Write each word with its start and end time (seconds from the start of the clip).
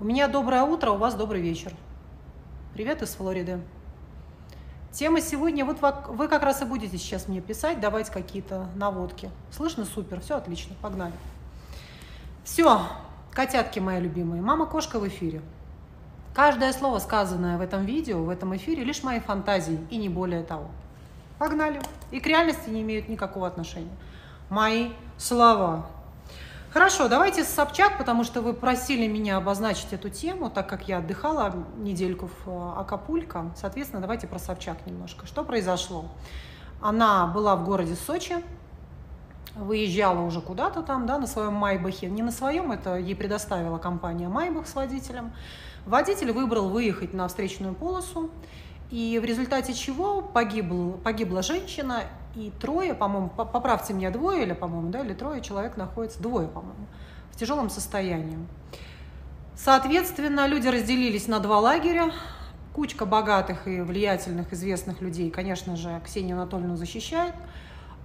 У 0.00 0.04
меня 0.04 0.26
доброе 0.26 0.64
утро, 0.64 0.90
у 0.90 0.96
вас 0.96 1.14
добрый 1.14 1.40
вечер. 1.40 1.72
Привет 2.72 3.00
из 3.02 3.10
Флориды. 3.10 3.60
Тема 4.90 5.20
сегодня, 5.20 5.64
вот 5.64 5.78
вы 6.08 6.26
как 6.26 6.42
раз 6.42 6.62
и 6.62 6.64
будете 6.64 6.98
сейчас 6.98 7.28
мне 7.28 7.40
писать, 7.40 7.78
давать 7.78 8.10
какие-то 8.10 8.66
наводки. 8.74 9.30
Слышно? 9.52 9.84
Супер, 9.84 10.20
все 10.20 10.36
отлично, 10.36 10.74
погнали. 10.82 11.12
Все, 12.42 12.80
котятки 13.30 13.78
мои 13.78 14.00
любимые, 14.00 14.42
мама-кошка 14.42 14.98
в 14.98 15.06
эфире. 15.06 15.42
Каждое 16.34 16.72
слово, 16.72 16.98
сказанное 16.98 17.56
в 17.56 17.60
этом 17.60 17.84
видео, 17.84 18.24
в 18.24 18.30
этом 18.30 18.56
эфире, 18.56 18.82
лишь 18.82 19.04
мои 19.04 19.20
фантазии 19.20 19.78
и 19.90 19.96
не 19.96 20.08
более 20.08 20.42
того. 20.42 20.66
Погнали. 21.38 21.80
И 22.10 22.18
к 22.18 22.26
реальности 22.26 22.68
не 22.68 22.82
имеют 22.82 23.08
никакого 23.08 23.46
отношения. 23.46 23.94
Мои 24.50 24.90
слова. 25.18 25.86
Хорошо, 26.74 27.06
давайте 27.06 27.44
с 27.44 27.50
Собчак, 27.50 27.98
потому 27.98 28.24
что 28.24 28.42
вы 28.42 28.52
просили 28.52 29.06
меня 29.06 29.36
обозначить 29.36 29.92
эту 29.92 30.10
тему, 30.10 30.50
так 30.50 30.68
как 30.68 30.88
я 30.88 30.98
отдыхала 30.98 31.54
недельку 31.76 32.28
в 32.44 32.48
э, 32.48 32.80
Акапулько. 32.80 33.52
Соответственно, 33.54 34.02
давайте 34.02 34.26
про 34.26 34.40
Собчак 34.40 34.84
немножко. 34.84 35.24
Что 35.24 35.44
произошло? 35.44 36.06
Она 36.80 37.28
была 37.28 37.54
в 37.54 37.64
городе 37.64 37.94
Сочи, 37.94 38.34
выезжала 39.54 40.22
уже 40.22 40.40
куда-то 40.40 40.82
там, 40.82 41.06
да, 41.06 41.16
на 41.20 41.28
своем 41.28 41.52
Майбахе. 41.52 42.08
Не 42.08 42.22
на 42.24 42.32
своем, 42.32 42.72
это 42.72 42.96
ей 42.96 43.14
предоставила 43.14 43.78
компания 43.78 44.26
Майбах 44.26 44.66
с 44.66 44.74
водителем. 44.74 45.32
Водитель 45.86 46.32
выбрал 46.32 46.70
выехать 46.70 47.14
на 47.14 47.28
встречную 47.28 47.74
полосу, 47.74 48.32
и 48.90 49.20
в 49.22 49.24
результате 49.24 49.74
чего 49.74 50.22
погибл, 50.22 50.98
погибла 51.04 51.42
женщина, 51.42 52.02
и 52.36 52.52
трое, 52.60 52.94
по-моему, 52.94 53.28
поправьте 53.28 53.94
меня, 53.94 54.10
двое 54.10 54.42
или, 54.42 54.52
по-моему, 54.52 54.90
да, 54.90 55.00
или 55.00 55.14
трое 55.14 55.40
человек 55.40 55.76
находится, 55.76 56.20
двое, 56.20 56.48
по-моему, 56.48 56.86
в 57.30 57.36
тяжелом 57.36 57.70
состоянии. 57.70 58.38
Соответственно, 59.56 60.46
люди 60.46 60.66
разделились 60.66 61.28
на 61.28 61.38
два 61.38 61.60
лагеря. 61.60 62.12
Кучка 62.72 63.06
богатых 63.06 63.68
и 63.68 63.80
влиятельных, 63.82 64.52
известных 64.52 65.00
людей, 65.00 65.30
конечно 65.30 65.76
же, 65.76 66.00
Ксению 66.04 66.36
Анатольевну 66.36 66.76
защищает, 66.76 67.34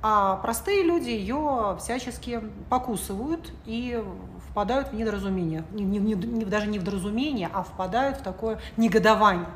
а 0.02 0.38
простые 0.38 0.83
люди 0.83 1.09
ее 1.09 1.78
всячески 1.80 2.42
покусывают 2.69 3.52
и 3.66 4.02
впадают 4.50 4.89
в 4.89 4.94
недоразумение, 4.94 5.64
не, 5.72 5.83
не, 5.83 6.00
не, 6.00 6.45
даже 6.45 6.67
не 6.67 6.80
в 6.80 6.83
доразумение, 6.83 7.50
а 7.53 7.64
впадают 7.64 8.17
в 8.17 8.23
такое 8.23 8.59
негодование. 8.78 9.47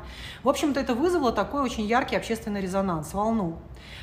В 0.42 0.48
общем-то, 0.48 0.78
это 0.80 0.94
вызвало 0.94 1.32
такой 1.32 1.62
очень 1.62 1.84
яркий 1.84 2.16
общественный 2.16 2.60
резонанс, 2.60 3.12
волну. 3.14 3.58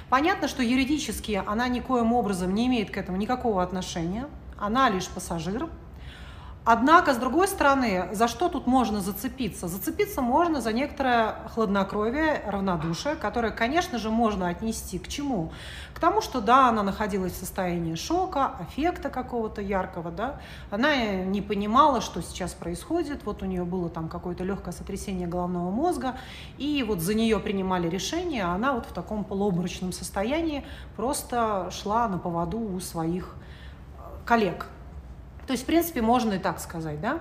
Понятно, 0.09 0.48
что 0.48 0.61
юридически 0.64 1.42
она 1.45 1.67
никоим 1.67 2.11
образом 2.14 2.53
не 2.53 2.67
имеет 2.67 2.92
к 2.92 2.98
этому 2.98 3.17
никакого 3.17 3.64
отношения, 3.64 4.28
она 4.58 4.89
лишь 4.89 5.08
пассажир, 5.08 5.70
Однако, 6.64 7.16
с 7.16 7.17
другой 7.17 7.48
стороны, 7.48 8.09
за 8.14 8.28
что 8.28 8.48
тут 8.48 8.67
можно 8.67 9.02
зацепиться? 9.02 9.67
Зацепиться 9.67 10.22
можно 10.22 10.62
за 10.62 10.72
некоторое 10.73 11.38
хладнокровие, 11.56 12.44
равнодушие, 12.45 13.16
которое, 13.16 13.52
конечно 13.52 13.98
же, 13.98 14.12
можно 14.12 14.48
отнести 14.48 15.00
к 15.00 15.08
чему? 15.08 15.52
К 15.95 16.00
тому, 16.00 16.22
что, 16.22 16.39
да, 16.39 16.70
она 16.70 16.84
находилась 16.84 17.34
в 17.34 17.38
состоянии 17.38 17.95
шока, 17.95 18.54
аффекта 18.59 19.09
какого-то 19.09 19.59
яркого, 19.59 20.12
да, 20.12 20.39
она 20.70 20.95
не 21.23 21.42
понимала, 21.42 22.00
что 22.00 22.22
сейчас 22.22 22.54
происходит, 22.54 23.23
вот 23.23 23.42
у 23.42 23.48
нее 23.48 23.64
было 23.64 23.89
там 23.89 24.08
какое-то 24.08 24.44
легкое 24.44 24.72
сотрясение 24.72 25.28
головного 25.28 25.72
мозга, 25.72 26.16
и 26.59 26.84
вот 26.88 27.00
за 27.00 27.16
нее 27.16 27.39
принимали 27.39 27.89
решение, 27.89 28.44
а 28.44 28.54
она 28.54 28.73
вот 28.73 28.86
в 28.86 28.94
таком 28.94 29.23
полуобморочном 29.23 29.92
состоянии 29.92 30.64
просто 30.95 31.72
шла 31.72 32.08
на 32.08 32.20
поводу 32.20 32.59
у 32.59 32.80
своих 32.80 33.34
э, 33.98 34.02
коллег, 34.28 34.67
то 35.52 35.54
есть, 35.54 35.64
в 35.64 35.66
принципе, 35.66 36.02
можно 36.02 36.36
и 36.36 36.38
так 36.38 36.62
сказать, 36.62 37.02
да? 37.02 37.20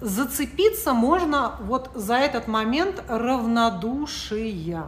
Зацепиться 0.00 0.94
можно 0.94 1.54
вот 1.60 1.92
за 1.94 2.16
этот 2.16 2.48
момент 2.48 3.04
равнодушия. 3.06 4.86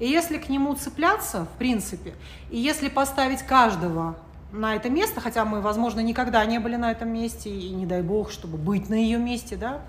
И 0.00 0.08
если 0.08 0.38
к 0.38 0.48
нему 0.48 0.74
цепляться, 0.74 1.44
в 1.44 1.58
принципе, 1.58 2.14
и 2.50 2.58
если 2.58 2.88
поставить 2.88 3.42
каждого 3.42 4.16
на 4.50 4.74
это 4.74 4.90
место, 4.90 5.20
хотя 5.20 5.44
мы, 5.44 5.60
возможно, 5.60 6.00
никогда 6.00 6.44
не 6.46 6.58
были 6.58 6.74
на 6.74 6.90
этом 6.90 7.10
месте, 7.10 7.48
и 7.48 7.70
не 7.70 7.86
дай 7.86 8.02
бог, 8.02 8.32
чтобы 8.32 8.58
быть 8.58 8.88
на 8.88 8.94
ее 8.94 9.18
месте, 9.18 9.54
да, 9.54 9.82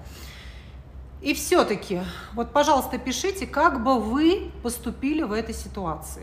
и 1.23 1.33
все-таки, 1.33 2.01
вот, 2.35 2.53
пожалуйста, 2.53 2.99
пишите, 2.99 3.47
как 3.47 3.83
бы 3.83 3.99
вы 3.99 4.51
поступили 4.61 5.23
в 5.23 5.31
этой 5.31 5.55
ситуации. 5.55 6.21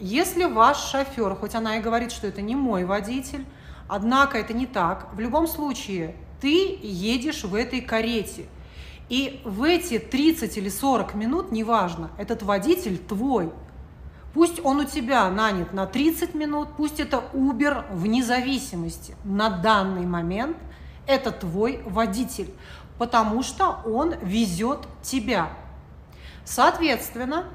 Если 0.00 0.46
ваш 0.46 0.78
шофер, 0.78 1.36
хоть 1.36 1.54
она 1.54 1.76
и 1.76 1.80
говорит, 1.80 2.10
что 2.10 2.26
это 2.26 2.42
не 2.42 2.56
мой 2.56 2.84
водитель, 2.84 3.46
Однако 3.92 4.38
это 4.38 4.54
не 4.54 4.66
так. 4.66 5.12
В 5.14 5.18
любом 5.18 5.48
случае, 5.48 6.14
ты 6.40 6.78
едешь 6.80 7.42
в 7.42 7.56
этой 7.56 7.80
карете. 7.80 8.46
И 9.08 9.42
в 9.44 9.64
эти 9.64 9.98
30 9.98 10.56
или 10.58 10.68
40 10.68 11.14
минут, 11.14 11.50
неважно, 11.50 12.12
этот 12.16 12.44
водитель 12.44 12.98
твой. 12.98 13.52
Пусть 14.32 14.64
он 14.64 14.78
у 14.78 14.84
тебя 14.84 15.28
нанят 15.28 15.72
на 15.72 15.86
30 15.86 16.34
минут, 16.34 16.68
пусть 16.76 17.00
это 17.00 17.24
Uber 17.32 17.84
вне 17.92 18.22
зависимости. 18.22 19.16
На 19.24 19.50
данный 19.50 20.06
момент 20.06 20.56
это 21.08 21.32
твой 21.32 21.82
водитель, 21.84 22.54
потому 22.96 23.42
что 23.42 23.80
он 23.84 24.14
везет 24.22 24.86
тебя. 25.02 25.50
Соответственно, 26.44 27.46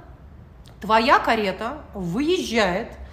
твоя 0.82 1.18
карета 1.18 1.78
выезжает– 1.94 2.92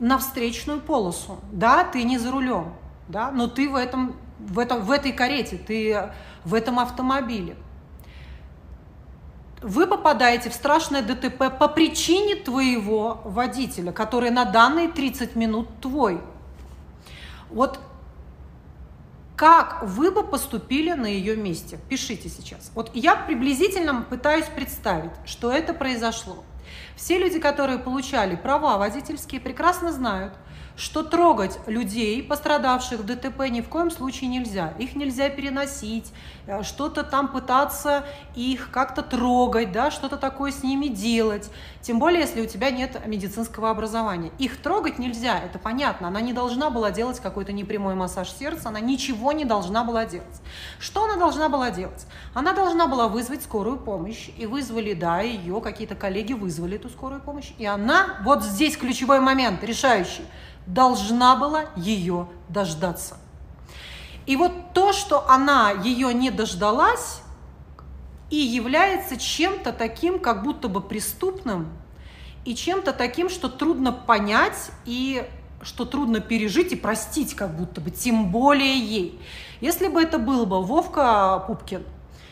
на 0.00 0.18
встречную 0.18 0.80
полосу. 0.80 1.38
Да, 1.52 1.84
ты 1.84 2.02
не 2.02 2.18
за 2.18 2.32
рулем, 2.32 2.72
да, 3.08 3.30
но 3.30 3.46
ты 3.46 3.68
в, 3.68 3.76
этом, 3.76 4.16
в, 4.38 4.58
этом, 4.58 4.82
в 4.82 4.90
этой 4.90 5.12
карете, 5.12 5.56
ты 5.56 6.10
в 6.44 6.54
этом 6.54 6.80
автомобиле. 6.80 7.56
Вы 9.62 9.86
попадаете 9.86 10.48
в 10.48 10.54
страшное 10.54 11.02
ДТП 11.02 11.58
по 11.58 11.68
причине 11.68 12.34
твоего 12.34 13.20
водителя, 13.24 13.92
который 13.92 14.30
на 14.30 14.46
данные 14.46 14.88
30 14.88 15.36
минут 15.36 15.68
твой. 15.80 16.20
Вот 17.50 17.78
как 19.36 19.82
вы 19.82 20.10
бы 20.10 20.22
поступили 20.22 20.92
на 20.92 21.06
ее 21.06 21.36
месте? 21.36 21.78
Пишите 21.88 22.28
сейчас. 22.28 22.70
Вот 22.74 22.90
я 22.94 23.16
приблизительно 23.16 24.02
пытаюсь 24.02 24.46
представить, 24.46 25.12
что 25.24 25.50
это 25.50 25.72
произошло. 25.72 26.44
Все 26.96 27.18
люди, 27.18 27.38
которые 27.38 27.78
получали 27.78 28.36
права 28.36 28.78
водительские, 28.78 29.40
прекрасно 29.40 29.92
знают, 29.92 30.34
что 30.80 31.02
трогать 31.02 31.58
людей, 31.66 32.22
пострадавших 32.22 33.00
в 33.00 33.04
ДТП, 33.04 33.50
ни 33.50 33.60
в 33.60 33.68
коем 33.68 33.90
случае 33.90 34.30
нельзя. 34.30 34.72
Их 34.78 34.96
нельзя 34.96 35.28
переносить, 35.28 36.10
э, 36.46 36.62
что-то 36.62 37.04
там 37.04 37.28
пытаться 37.28 38.06
их 38.34 38.70
как-то 38.70 39.02
трогать, 39.02 39.72
да, 39.72 39.90
что-то 39.90 40.16
такое 40.16 40.52
с 40.52 40.62
ними 40.62 40.86
делать. 40.86 41.50
Тем 41.82 41.98
более, 41.98 42.20
если 42.20 42.40
у 42.40 42.46
тебя 42.46 42.70
нет 42.70 43.06
медицинского 43.06 43.68
образования. 43.68 44.32
Их 44.38 44.56
трогать 44.56 44.98
нельзя, 44.98 45.38
это 45.38 45.58
понятно. 45.58 46.08
Она 46.08 46.22
не 46.22 46.32
должна 46.32 46.70
была 46.70 46.90
делать 46.90 47.20
какой-то 47.20 47.52
непрямой 47.52 47.94
массаж 47.94 48.30
сердца, 48.30 48.70
она 48.70 48.80
ничего 48.80 49.32
не 49.32 49.44
должна 49.44 49.84
была 49.84 50.06
делать. 50.06 50.40
Что 50.78 51.04
она 51.04 51.16
должна 51.16 51.50
была 51.50 51.70
делать? 51.70 52.06
Она 52.32 52.54
должна 52.54 52.86
была 52.86 53.08
вызвать 53.08 53.42
скорую 53.42 53.76
помощь. 53.76 54.30
И 54.38 54.46
вызвали, 54.46 54.94
да, 54.94 55.20
ее 55.20 55.60
какие-то 55.60 55.94
коллеги 55.94 56.32
вызвали 56.32 56.76
эту 56.76 56.88
скорую 56.88 57.20
помощь. 57.20 57.52
И 57.58 57.66
она, 57.66 58.16
вот 58.22 58.42
здесь 58.42 58.78
ключевой 58.78 59.20
момент, 59.20 59.62
решающий– 59.62 60.24
должна 60.74 61.36
была 61.36 61.66
ее 61.76 62.28
дождаться. 62.48 63.16
И 64.26 64.36
вот 64.36 64.72
то, 64.74 64.92
что 64.92 65.28
она 65.28 65.70
ее 65.70 66.14
не 66.14 66.30
дождалась, 66.30 67.22
и 68.30 68.36
является 68.36 69.16
чем-то 69.16 69.72
таким, 69.72 70.20
как 70.20 70.44
будто 70.44 70.68
бы 70.68 70.80
преступным, 70.80 71.68
и 72.44 72.54
чем-то 72.54 72.92
таким, 72.92 73.28
что 73.28 73.48
трудно 73.48 73.92
понять 73.92 74.70
и 74.84 75.28
что 75.62 75.84
трудно 75.84 76.20
пережить 76.20 76.72
и 76.72 76.76
простить 76.76 77.34
как 77.34 77.54
будто 77.54 77.80
бы, 77.80 77.90
тем 77.90 78.30
более 78.30 78.78
ей. 78.78 79.20
Если 79.60 79.88
бы 79.88 80.00
это 80.00 80.18
был 80.18 80.46
бы 80.46 80.62
Вовка 80.62 81.44
Пупкин, 81.46 81.84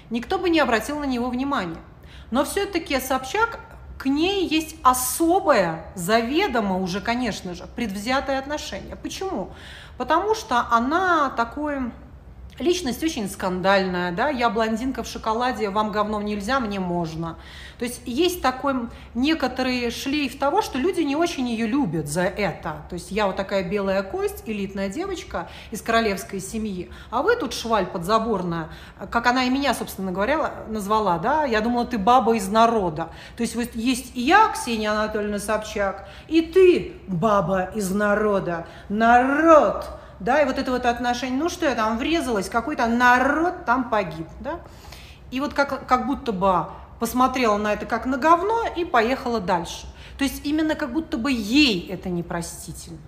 никто 0.08 0.38
бы 0.38 0.48
не 0.48 0.60
обратил 0.60 1.00
на 1.00 1.04
него 1.04 1.28
внимания. 1.28 1.76
Но 2.30 2.44
все-таки 2.44 2.98
Собчак 3.00 3.60
к 3.98 4.06
ней 4.06 4.46
есть 4.46 4.76
особое, 4.84 5.84
заведомо 5.96 6.78
уже, 6.78 7.00
конечно 7.00 7.54
же, 7.54 7.66
предвзятое 7.74 8.38
отношение. 8.38 8.94
Почему? 8.94 9.50
Потому 9.96 10.36
что 10.36 10.66
она 10.70 11.30
такой 11.30 11.90
Личность 12.58 13.04
очень 13.04 13.28
скандальная, 13.30 14.10
да, 14.10 14.28
я 14.30 14.50
блондинка 14.50 15.04
в 15.04 15.06
шоколаде, 15.06 15.70
вам 15.70 15.92
говном 15.92 16.24
нельзя, 16.24 16.58
мне 16.58 16.80
можно. 16.80 17.36
То 17.78 17.84
есть 17.84 18.00
есть 18.04 18.42
такой 18.42 18.88
некоторый 19.14 19.90
шлейф 19.92 20.36
того, 20.36 20.60
что 20.62 20.78
люди 20.78 21.02
не 21.02 21.14
очень 21.14 21.48
ее 21.48 21.68
любят 21.68 22.08
за 22.08 22.22
это. 22.22 22.82
То 22.88 22.94
есть 22.94 23.12
я 23.12 23.28
вот 23.28 23.36
такая 23.36 23.62
белая 23.62 24.02
кость, 24.02 24.42
элитная 24.46 24.88
девочка 24.88 25.48
из 25.70 25.82
королевской 25.82 26.40
семьи, 26.40 26.90
а 27.10 27.22
вы 27.22 27.36
тут 27.36 27.54
шваль 27.54 27.86
подзаборная, 27.86 28.70
как 29.10 29.26
она 29.28 29.44
и 29.44 29.50
меня, 29.50 29.72
собственно 29.74 30.10
говоря, 30.10 30.64
назвала, 30.68 31.18
да, 31.18 31.44
я 31.44 31.60
думала, 31.60 31.86
ты 31.86 31.98
баба 31.98 32.34
из 32.34 32.48
народа. 32.48 33.10
То 33.36 33.42
есть 33.42 33.54
вот 33.54 33.74
есть 33.74 34.16
и 34.16 34.22
я, 34.22 34.48
Ксения 34.48 34.90
Анатольевна 34.90 35.38
Собчак, 35.38 36.08
и 36.26 36.40
ты, 36.42 36.96
баба 37.06 37.70
из 37.76 37.90
народа. 37.92 38.66
Народ, 38.88 39.97
да, 40.20 40.40
и 40.40 40.44
вот 40.44 40.58
это 40.58 40.70
вот 40.70 40.86
отношение, 40.86 41.38
ну 41.38 41.48
что 41.48 41.66
я 41.66 41.74
там 41.74 41.98
врезалась, 41.98 42.48
какой-то 42.48 42.86
народ 42.86 43.64
там 43.64 43.90
погиб, 43.90 44.26
да. 44.40 44.60
И 45.30 45.40
вот 45.40 45.54
как, 45.54 45.86
как 45.86 46.06
будто 46.06 46.32
бы 46.32 46.66
посмотрела 46.98 47.56
на 47.56 47.72
это 47.72 47.86
как 47.86 48.06
на 48.06 48.16
говно 48.16 48.64
и 48.76 48.84
поехала 48.84 49.40
дальше. 49.40 49.86
То 50.16 50.24
есть 50.24 50.44
именно 50.44 50.74
как 50.74 50.92
будто 50.92 51.16
бы 51.16 51.30
ей 51.30 51.88
это 51.88 52.08
непростительно. 52.08 52.98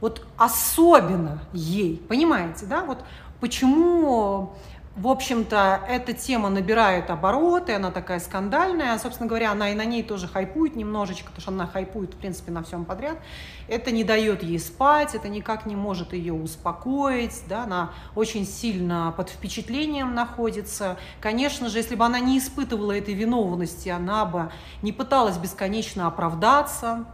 Вот 0.00 0.26
особенно 0.36 1.40
ей, 1.52 1.96
понимаете, 2.08 2.66
да? 2.66 2.84
Вот 2.84 3.04
почему 3.40 4.54
в 4.96 5.08
общем-то, 5.08 5.80
эта 5.88 6.12
тема 6.12 6.50
набирает 6.50 7.10
обороты, 7.10 7.74
она 7.74 7.90
такая 7.90 8.20
скандальная, 8.20 8.96
собственно 8.98 9.28
говоря, 9.28 9.50
она 9.50 9.70
и 9.70 9.74
на 9.74 9.84
ней 9.84 10.04
тоже 10.04 10.28
хайпует 10.28 10.76
немножечко, 10.76 11.26
потому 11.26 11.40
что 11.40 11.50
она 11.50 11.66
хайпует, 11.66 12.14
в 12.14 12.16
принципе, 12.16 12.52
на 12.52 12.62
всем 12.62 12.84
подряд. 12.84 13.18
Это 13.66 13.90
не 13.90 14.04
дает 14.04 14.44
ей 14.44 14.60
спать, 14.60 15.16
это 15.16 15.28
никак 15.28 15.66
не 15.66 15.74
может 15.74 16.12
ее 16.12 16.32
успокоить, 16.32 17.42
да, 17.48 17.64
она 17.64 17.90
очень 18.14 18.46
сильно 18.46 19.12
под 19.16 19.30
впечатлением 19.30 20.14
находится. 20.14 20.96
Конечно 21.20 21.68
же, 21.68 21.78
если 21.78 21.96
бы 21.96 22.04
она 22.04 22.20
не 22.20 22.38
испытывала 22.38 22.92
этой 22.92 23.14
виновности, 23.14 23.88
она 23.88 24.24
бы 24.24 24.52
не 24.82 24.92
пыталась 24.92 25.38
бесконечно 25.38 26.06
оправдаться, 26.06 27.04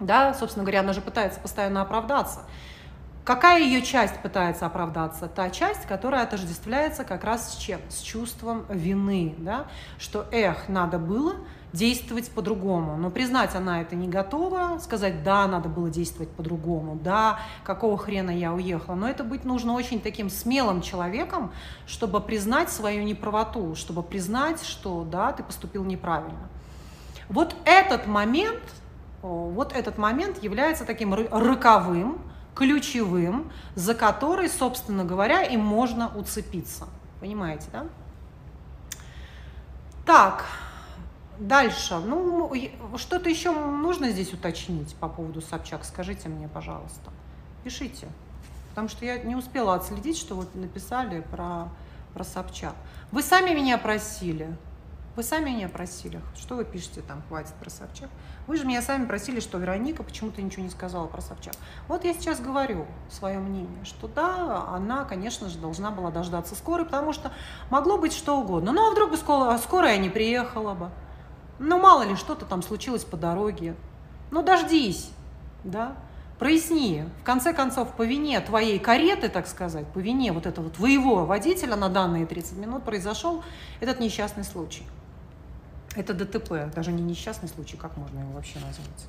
да, 0.00 0.32
собственно 0.32 0.64
говоря, 0.64 0.80
она 0.80 0.94
же 0.94 1.02
пытается 1.02 1.40
постоянно 1.40 1.82
оправдаться. 1.82 2.40
Какая 3.28 3.60
ее 3.60 3.82
часть 3.82 4.20
пытается 4.20 4.64
оправдаться? 4.64 5.28
Та 5.28 5.50
часть, 5.50 5.84
которая 5.84 6.22
отождествляется 6.22 7.04
как 7.04 7.24
раз 7.24 7.52
с 7.52 7.56
чем? 7.58 7.78
С 7.90 8.00
чувством 8.00 8.64
вины, 8.70 9.34
да? 9.36 9.66
что 9.98 10.24
эх, 10.32 10.70
надо 10.70 10.98
было 10.98 11.34
действовать 11.74 12.30
по-другому. 12.30 12.96
Но 12.96 13.10
признать 13.10 13.54
она 13.54 13.82
это 13.82 13.96
не 13.96 14.08
готова, 14.08 14.78
сказать, 14.78 15.24
да, 15.24 15.46
надо 15.46 15.68
было 15.68 15.90
действовать 15.90 16.30
по-другому, 16.30 16.98
да, 17.04 17.40
какого 17.64 17.98
хрена 17.98 18.30
я 18.30 18.54
уехала. 18.54 18.94
Но 18.94 19.06
это 19.06 19.24
быть 19.24 19.44
нужно 19.44 19.74
очень 19.74 20.00
таким 20.00 20.30
смелым 20.30 20.80
человеком, 20.80 21.52
чтобы 21.86 22.22
признать 22.22 22.70
свою 22.70 23.02
неправоту, 23.02 23.74
чтобы 23.74 24.02
признать, 24.02 24.62
что 24.62 25.04
да, 25.04 25.32
ты 25.32 25.42
поступил 25.42 25.84
неправильно. 25.84 26.48
Вот 27.28 27.54
этот 27.66 28.06
момент, 28.06 28.62
вот 29.20 29.74
этот 29.76 29.98
момент 29.98 30.42
является 30.42 30.86
таким 30.86 31.12
роковым, 31.12 32.22
ключевым, 32.58 33.52
за 33.76 33.94
который, 33.94 34.48
собственно 34.48 35.04
говоря, 35.04 35.42
им 35.42 35.60
можно 35.60 36.08
уцепиться. 36.08 36.88
Понимаете, 37.20 37.66
да? 37.72 37.86
Так, 40.04 40.44
дальше. 41.38 41.98
Ну, 41.98 42.52
что-то 42.96 43.30
еще 43.30 43.52
нужно 43.52 44.10
здесь 44.10 44.32
уточнить 44.32 44.96
по 44.96 45.08
поводу 45.08 45.40
Собчак? 45.40 45.84
Скажите 45.84 46.28
мне, 46.28 46.48
пожалуйста. 46.48 47.12
Пишите. 47.62 48.08
Потому 48.70 48.88
что 48.88 49.04
я 49.04 49.18
не 49.18 49.36
успела 49.36 49.76
отследить, 49.76 50.18
что 50.18 50.34
вот 50.34 50.52
написали 50.56 51.20
про, 51.20 51.68
про 52.12 52.24
Собчак. 52.24 52.74
Вы 53.12 53.22
сами 53.22 53.54
меня 53.54 53.78
просили. 53.78 54.56
Вы 55.14 55.22
сами 55.22 55.50
меня 55.50 55.68
просили. 55.68 56.20
Что 56.36 56.56
вы 56.56 56.64
пишете 56.64 57.02
там, 57.02 57.22
хватит 57.28 57.54
про 57.54 57.70
Собчак? 57.70 58.08
Вы 58.48 58.56
же 58.56 58.64
меня 58.64 58.80
сами 58.80 59.04
просили, 59.04 59.40
что 59.40 59.58
Вероника 59.58 60.02
почему-то 60.02 60.40
ничего 60.40 60.62
не 60.62 60.70
сказала 60.70 61.06
про 61.06 61.20
Собчак. 61.20 61.52
Вот 61.86 62.06
я 62.06 62.14
сейчас 62.14 62.40
говорю 62.40 62.86
свое 63.10 63.40
мнение, 63.40 63.84
что 63.84 64.08
да, 64.08 64.64
она, 64.68 65.04
конечно 65.04 65.50
же, 65.50 65.58
должна 65.58 65.90
была 65.90 66.10
дождаться 66.10 66.54
скорой, 66.54 66.86
потому 66.86 67.12
что 67.12 67.30
могло 67.68 67.98
быть 67.98 68.14
что 68.14 68.40
угодно. 68.40 68.72
Ну, 68.72 68.88
а 68.88 68.90
вдруг 68.90 69.10
бы 69.10 69.18
скорая 69.18 69.98
не 69.98 70.08
приехала 70.08 70.72
бы? 70.72 70.88
Ну, 71.58 71.78
мало 71.78 72.04
ли, 72.04 72.16
что-то 72.16 72.46
там 72.46 72.62
случилось 72.62 73.04
по 73.04 73.18
дороге. 73.18 73.76
Ну, 74.30 74.42
дождись, 74.42 75.10
да? 75.62 75.92
Проясни, 76.38 77.04
в 77.20 77.24
конце 77.24 77.52
концов, 77.52 77.92
по 77.96 78.02
вине 78.02 78.40
твоей 78.40 78.78
кареты, 78.78 79.28
так 79.28 79.46
сказать, 79.46 79.86
по 79.88 79.98
вине 79.98 80.32
вот 80.32 80.46
этого 80.46 80.70
твоего 80.70 81.26
водителя 81.26 81.76
на 81.76 81.90
данные 81.90 82.24
30 82.24 82.56
минут 82.56 82.82
произошел 82.82 83.42
этот 83.80 84.00
несчастный 84.00 84.44
случай. 84.44 84.84
Это 85.96 86.14
ДТП, 86.14 86.72
даже 86.74 86.92
не 86.92 87.02
несчастный 87.02 87.48
случай, 87.48 87.76
как 87.76 87.96
можно 87.96 88.20
его 88.20 88.32
вообще 88.32 88.58
назвать? 88.60 89.08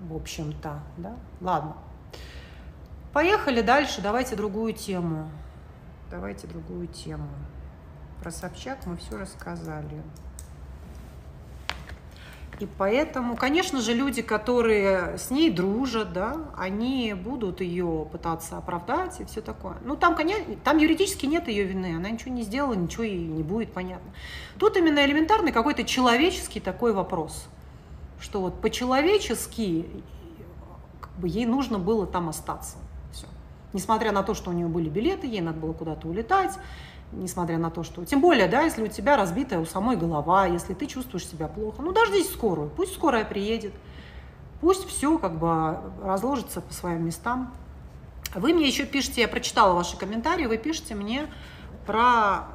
В 0.00 0.14
общем-то, 0.14 0.80
да? 0.98 1.16
Ладно. 1.40 1.76
Поехали 3.12 3.62
дальше, 3.62 4.02
давайте 4.02 4.36
другую 4.36 4.72
тему. 4.72 5.30
Давайте 6.10 6.46
другую 6.46 6.86
тему. 6.86 7.28
Про 8.20 8.30
Собчак 8.30 8.86
мы 8.86 8.96
все 8.96 9.18
рассказали. 9.18 10.02
И 12.58 12.66
поэтому, 12.78 13.36
конечно 13.36 13.82
же, 13.82 13.92
люди, 13.92 14.22
которые 14.22 15.18
с 15.18 15.30
ней 15.30 15.50
дружат, 15.50 16.14
да, 16.14 16.38
они 16.56 17.12
будут 17.12 17.60
ее 17.60 18.06
пытаться 18.10 18.56
оправдать 18.56 19.20
и 19.20 19.24
все 19.26 19.42
такое. 19.42 19.76
Ну, 19.84 19.94
там, 19.94 20.14
конечно, 20.14 20.56
там 20.64 20.78
юридически 20.78 21.26
нет 21.26 21.48
ее 21.48 21.64
вины, 21.64 21.94
она 21.96 22.08
ничего 22.08 22.32
не 22.32 22.42
сделала, 22.42 22.72
ничего 22.72 23.02
ей 23.02 23.26
не 23.26 23.42
будет, 23.42 23.72
понятно. 23.72 24.10
Тут 24.58 24.78
именно 24.78 25.04
элементарный 25.04 25.52
какой-то 25.52 25.84
человеческий 25.84 26.60
такой 26.60 26.94
вопрос, 26.94 27.46
что 28.20 28.40
вот 28.40 28.62
по-человечески 28.62 29.86
как 30.98 31.12
бы, 31.18 31.28
ей 31.28 31.44
нужно 31.44 31.78
было 31.78 32.06
там 32.06 32.30
остаться. 32.30 32.78
Все. 33.12 33.26
Несмотря 33.74 34.12
на 34.12 34.22
то, 34.22 34.32
что 34.32 34.48
у 34.48 34.54
нее 34.54 34.66
были 34.66 34.88
билеты, 34.88 35.26
ей 35.26 35.42
надо 35.42 35.60
было 35.60 35.74
куда-то 35.74 36.08
улетать, 36.08 36.52
несмотря 37.12 37.58
на 37.58 37.70
то, 37.70 37.82
что... 37.82 38.04
Тем 38.04 38.20
более, 38.20 38.48
да, 38.48 38.62
если 38.62 38.82
у 38.82 38.88
тебя 38.88 39.16
разбитая 39.16 39.60
у 39.60 39.66
самой 39.66 39.96
голова, 39.96 40.46
если 40.46 40.74
ты 40.74 40.86
чувствуешь 40.86 41.26
себя 41.26 41.48
плохо, 41.48 41.82
ну, 41.82 41.92
дождись 41.92 42.30
скорую, 42.32 42.70
пусть 42.70 42.94
скорая 42.94 43.24
приедет, 43.24 43.72
пусть 44.60 44.86
все 44.86 45.18
как 45.18 45.38
бы 45.38 45.80
разложится 46.02 46.60
по 46.60 46.72
своим 46.72 47.06
местам. 47.06 47.52
Вы 48.34 48.52
мне 48.52 48.66
еще 48.66 48.84
пишете, 48.84 49.22
я 49.22 49.28
прочитала 49.28 49.74
ваши 49.74 49.96
комментарии, 49.96 50.46
вы 50.46 50.58
пишете 50.58 50.94
мне 50.94 51.26
про, 51.86 52.46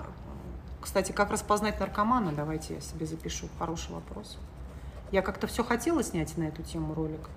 кстати, 0.81 1.11
как 1.11 1.31
распознать 1.31 1.79
наркомана, 1.79 2.31
давайте 2.31 2.75
я 2.75 2.81
себе 2.81 3.05
запишу, 3.05 3.47
хороший 3.57 3.93
вопрос. 3.93 4.37
Я 5.11 5.21
как-то 5.21 5.47
все 5.47 5.63
хотела 5.63 6.03
снять 6.03 6.37
на 6.37 6.43
эту 6.43 6.63
тему 6.63 6.93
ролик. 6.93 7.29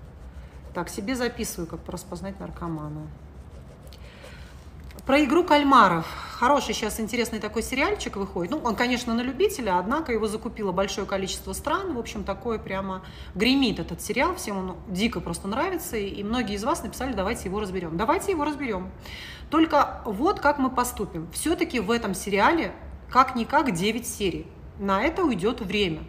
Так, 0.73 0.89
себе 0.89 1.15
записываю, 1.15 1.67
как 1.67 1.79
распознать 1.87 2.39
наркомана. 2.39 3.07
Про 5.05 5.23
игру 5.23 5.43
кальмаров. 5.43 6.07
Хороший 6.31 6.73
сейчас 6.73 6.99
интересный 6.99 7.37
такой 7.37 7.61
сериальчик 7.61 8.15
выходит. 8.15 8.51
Ну, 8.51 8.57
он, 8.57 8.75
конечно, 8.75 9.13
на 9.13 9.21
любителя, 9.21 9.77
однако 9.77 10.11
его 10.11 10.27
закупило 10.27 10.71
большое 10.71 11.05
количество 11.05 11.53
стран. 11.53 11.93
В 11.93 11.99
общем, 11.99 12.23
такое 12.23 12.57
прямо 12.57 13.03
гремит 13.35 13.79
этот 13.79 14.01
сериал. 14.01 14.33
Всем 14.33 14.57
он 14.57 14.77
дико 14.87 15.21
просто 15.21 15.47
нравится. 15.47 15.95
И 15.95 16.23
многие 16.23 16.55
из 16.55 16.63
вас 16.63 16.81
написали, 16.81 17.13
давайте 17.13 17.45
его 17.45 17.59
разберем. 17.59 17.97
Давайте 17.97 18.31
его 18.31 18.45
разберем. 18.45 18.89
Только 19.51 20.01
вот 20.05 20.39
как 20.39 20.57
мы 20.57 20.71
поступим. 20.71 21.29
Все-таки 21.31 21.79
в 21.79 21.91
этом 21.91 22.15
сериале 22.15 22.73
как-никак 23.11 23.75
9 23.75 24.07
серий. 24.07 24.47
На 24.79 25.03
это 25.03 25.23
уйдет 25.23 25.61
время. 25.61 26.03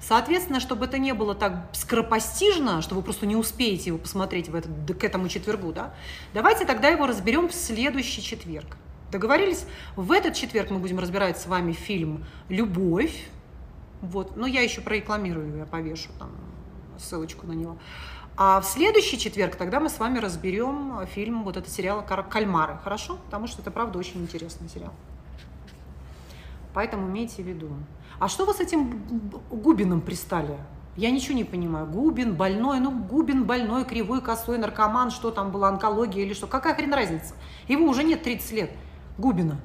Соответственно, 0.00 0.60
чтобы 0.60 0.86
это 0.86 0.98
не 0.98 1.12
было 1.12 1.34
так 1.34 1.68
скоропостижно, 1.72 2.80
что 2.80 2.94
вы 2.94 3.02
просто 3.02 3.26
не 3.26 3.36
успеете 3.36 3.86
его 3.86 3.98
посмотреть 3.98 4.48
в 4.48 4.54
этот, 4.54 4.70
к 4.98 5.04
этому 5.04 5.28
четвергу, 5.28 5.72
да, 5.72 5.94
давайте 6.32 6.64
тогда 6.64 6.88
его 6.88 7.06
разберем 7.06 7.48
в 7.48 7.54
следующий 7.54 8.22
четверг. 8.22 8.76
Договорились? 9.10 9.66
В 9.96 10.12
этот 10.12 10.34
четверг 10.34 10.70
мы 10.70 10.78
будем 10.78 10.98
разбирать 10.98 11.38
с 11.38 11.46
вами 11.46 11.72
фильм 11.72 12.24
«Любовь». 12.48 13.28
Вот, 14.02 14.36
но 14.36 14.46
я 14.46 14.62
еще 14.62 14.80
прорекламирую, 14.80 15.56
я 15.58 15.64
повешу 15.64 16.10
там 16.18 16.30
ссылочку 16.98 17.46
на 17.46 17.52
него. 17.52 17.78
А 18.36 18.60
в 18.60 18.66
следующий 18.66 19.18
четверг 19.18 19.56
тогда 19.56 19.80
мы 19.80 19.88
с 19.88 19.98
вами 19.98 20.18
разберем 20.18 21.06
фильм, 21.06 21.44
вот 21.44 21.56
это 21.56 21.70
сериал 21.70 22.04
«Кальмары», 22.04 22.78
хорошо? 22.84 23.16
Потому 23.24 23.46
что 23.46 23.62
это, 23.62 23.70
правда, 23.70 23.98
очень 23.98 24.20
интересный 24.20 24.68
сериал. 24.68 24.92
Поэтому 26.74 27.08
имейте 27.08 27.42
в 27.42 27.46
виду. 27.46 27.70
А 28.18 28.28
что 28.28 28.46
вы 28.46 28.54
с 28.54 28.60
этим 28.60 29.02
Губиным 29.50 30.00
пристали? 30.00 30.56
Я 30.96 31.10
ничего 31.10 31.34
не 31.34 31.44
понимаю. 31.44 31.86
Губин 31.86 32.34
больной, 32.34 32.80
ну 32.80 32.90
Губин 32.90 33.44
больной, 33.44 33.84
кривой, 33.84 34.22
косой, 34.22 34.56
наркоман, 34.56 35.10
что 35.10 35.30
там 35.30 35.50
было, 35.52 35.68
онкология 35.68 36.24
или 36.24 36.32
что. 36.32 36.46
Какая 36.46 36.74
хрен 36.74 36.94
разница? 36.94 37.34
Его 37.68 37.86
уже 37.86 38.02
нет 38.02 38.22
30 38.22 38.52
лет. 38.52 38.70
Губина. 39.18 39.60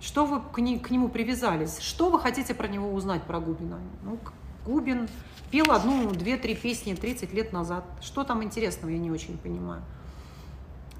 Что 0.00 0.24
вы 0.24 0.40
к, 0.40 0.58
не, 0.58 0.78
к 0.78 0.90
нему 0.90 1.08
привязались? 1.08 1.78
Что 1.80 2.10
вы 2.10 2.20
хотите 2.20 2.54
про 2.54 2.68
него 2.68 2.92
узнать, 2.92 3.22
про 3.24 3.40
Губина? 3.40 3.78
Ну, 4.02 4.18
Губин 4.64 5.08
пел 5.50 5.72
одну, 5.72 6.10
две, 6.12 6.36
три 6.36 6.54
песни 6.54 6.94
30 6.94 7.34
лет 7.34 7.52
назад. 7.52 7.84
Что 8.00 8.22
там 8.22 8.42
интересного, 8.44 8.92
я 8.92 8.98
не 8.98 9.10
очень 9.10 9.36
понимаю. 9.36 9.82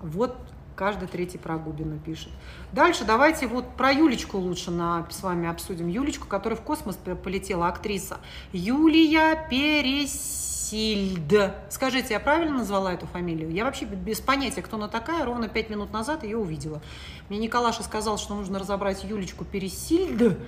Вот 0.03 0.37
каждый 0.81 1.09
третий 1.09 1.37
про 1.37 1.59
Губина 1.59 1.99
пишет. 1.99 2.31
Дальше 2.73 3.05
давайте 3.05 3.47
вот 3.47 3.77
про 3.77 3.93
Юлечку 3.93 4.39
лучше 4.39 4.71
на, 4.71 5.07
с 5.11 5.23
вами 5.23 5.47
обсудим. 5.47 5.89
Юлечку, 5.89 6.27
которая 6.27 6.59
в 6.59 6.63
космос 6.63 6.97
полетела, 7.23 7.69
актриса. 7.69 8.17
Юлия 8.55 9.47
Пересильд. 9.51 11.35
Скажите, 11.69 12.15
я 12.15 12.19
правильно 12.19 12.57
назвала 12.57 12.95
эту 12.95 13.07
фамилию? 13.07 13.51
Я 13.51 13.67
вообще 13.67 13.85
без 13.85 14.21
понятия, 14.21 14.63
кто 14.63 14.79
она 14.79 14.89
такая. 14.89 15.27
Ровно 15.27 15.49
пять 15.49 15.69
минут 15.69 15.93
назад 15.93 16.25
ее 16.25 16.39
увидела. 16.39 16.81
Мне 17.29 17.39
Николаша 17.41 17.83
сказал, 17.83 18.17
что 18.17 18.35
нужно 18.35 18.59
разобрать 18.59 19.05
Юлечку 19.05 19.45
Пересильд, 19.45 20.39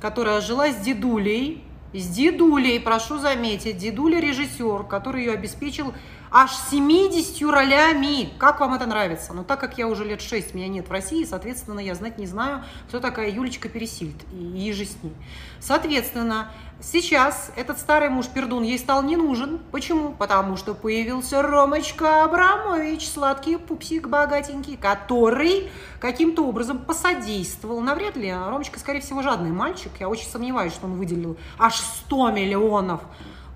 которая 0.00 0.40
жила 0.40 0.70
с 0.70 0.76
дедулей. 0.76 1.62
С 1.92 2.08
дедулей, 2.08 2.80
прошу 2.80 3.18
заметить, 3.18 3.76
дедуля 3.76 4.20
режиссер, 4.20 4.84
который 4.84 5.24
ее 5.24 5.32
обеспечил 5.32 5.92
аж 6.36 6.50
70 6.70 7.50
ролями. 7.50 8.28
Как 8.36 8.60
вам 8.60 8.74
это 8.74 8.84
нравится? 8.84 9.32
Но 9.32 9.42
так 9.42 9.58
как 9.58 9.78
я 9.78 9.88
уже 9.88 10.04
лет 10.04 10.20
6, 10.20 10.52
меня 10.52 10.68
нет 10.68 10.86
в 10.86 10.92
России, 10.92 11.24
соответственно, 11.24 11.80
я 11.80 11.94
знать 11.94 12.18
не 12.18 12.26
знаю, 12.26 12.62
кто 12.88 13.00
такая 13.00 13.30
Юлечка 13.30 13.70
Пересильд 13.70 14.22
и, 14.34 14.68
и 14.68 14.72
же 14.74 14.84
с 14.84 15.02
ней. 15.02 15.14
Соответственно, 15.60 16.52
сейчас 16.78 17.50
этот 17.56 17.78
старый 17.78 18.10
муж 18.10 18.26
Пердун 18.26 18.64
ей 18.64 18.78
стал 18.78 19.02
не 19.02 19.16
нужен. 19.16 19.60
Почему? 19.72 20.10
Потому 20.12 20.58
что 20.58 20.74
появился 20.74 21.40
Ромочка 21.40 22.24
Абрамович, 22.24 23.08
сладкий 23.08 23.56
пупсик 23.56 24.08
богатенький, 24.08 24.76
который 24.76 25.70
каким-то 26.00 26.46
образом 26.46 26.80
посодействовал. 26.80 27.80
Навряд 27.80 28.14
ли. 28.14 28.30
Ромочка, 28.30 28.78
скорее 28.78 29.00
всего, 29.00 29.22
жадный 29.22 29.52
мальчик. 29.52 29.92
Я 30.00 30.10
очень 30.10 30.28
сомневаюсь, 30.28 30.74
что 30.74 30.84
он 30.84 30.98
выделил 30.98 31.38
аж 31.58 31.76
100 31.76 32.30
миллионов 32.32 33.00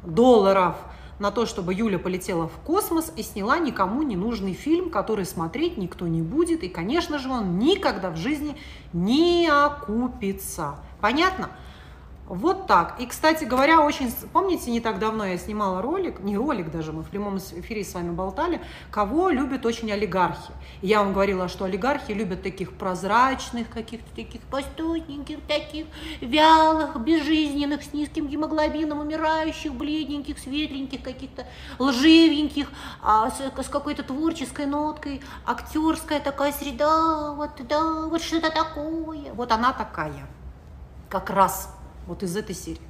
долларов 0.02 0.76
на 1.20 1.30
то, 1.30 1.46
чтобы 1.46 1.74
Юля 1.74 1.98
полетела 1.98 2.48
в 2.48 2.56
космос 2.64 3.12
и 3.14 3.22
сняла 3.22 3.58
никому 3.58 4.02
не 4.02 4.16
нужный 4.16 4.54
фильм, 4.54 4.90
который 4.90 5.26
смотреть 5.26 5.76
никто 5.76 6.08
не 6.08 6.22
будет. 6.22 6.64
И, 6.64 6.68
конечно 6.68 7.18
же, 7.18 7.28
он 7.28 7.58
никогда 7.58 8.10
в 8.10 8.16
жизни 8.16 8.56
не 8.92 9.48
окупится. 9.48 10.76
Понятно? 11.00 11.50
Вот 12.30 12.68
так. 12.68 13.00
И, 13.00 13.06
кстати 13.06 13.42
говоря, 13.42 13.80
очень... 13.80 14.08
Помните, 14.32 14.70
не 14.70 14.80
так 14.80 15.00
давно 15.00 15.26
я 15.26 15.36
снимала 15.36 15.82
ролик, 15.82 16.20
не 16.20 16.36
ролик 16.36 16.70
даже, 16.70 16.92
мы 16.92 17.02
в 17.02 17.08
прямом 17.08 17.38
эфире 17.38 17.82
с 17.82 17.92
вами 17.92 18.12
болтали, 18.12 18.60
кого 18.92 19.30
любят 19.30 19.66
очень 19.66 19.90
олигархи. 19.90 20.52
Я 20.80 21.02
вам 21.02 21.12
говорила, 21.12 21.48
что 21.48 21.64
олигархи 21.64 22.12
любят 22.12 22.44
таких 22.44 22.74
прозрачных, 22.74 23.68
каких-то 23.68 24.14
таких 24.14 24.42
пастутненьких, 24.42 25.40
таких 25.48 25.86
вялых, 26.20 27.00
безжизненных, 27.00 27.82
с 27.82 27.92
низким 27.92 28.28
гемоглобином, 28.28 29.00
умирающих, 29.00 29.74
бледненьких, 29.74 30.38
светленьких, 30.38 31.02
каких-то 31.02 31.46
лживеньких, 31.80 32.70
а, 33.02 33.28
с, 33.28 33.40
с 33.40 33.68
какой-то 33.68 34.04
творческой 34.04 34.66
ноткой, 34.66 35.20
актерская 35.44 36.20
такая 36.20 36.52
среда, 36.52 37.32
вот, 37.32 37.50
да, 37.68 38.06
вот 38.06 38.22
что-то 38.22 38.52
такое. 38.52 39.32
Вот 39.34 39.50
она 39.50 39.72
такая. 39.72 40.28
Как 41.08 41.28
раз 41.30 41.74
вот 42.10 42.24
из 42.24 42.36
этой 42.36 42.54
серии. 42.54 42.80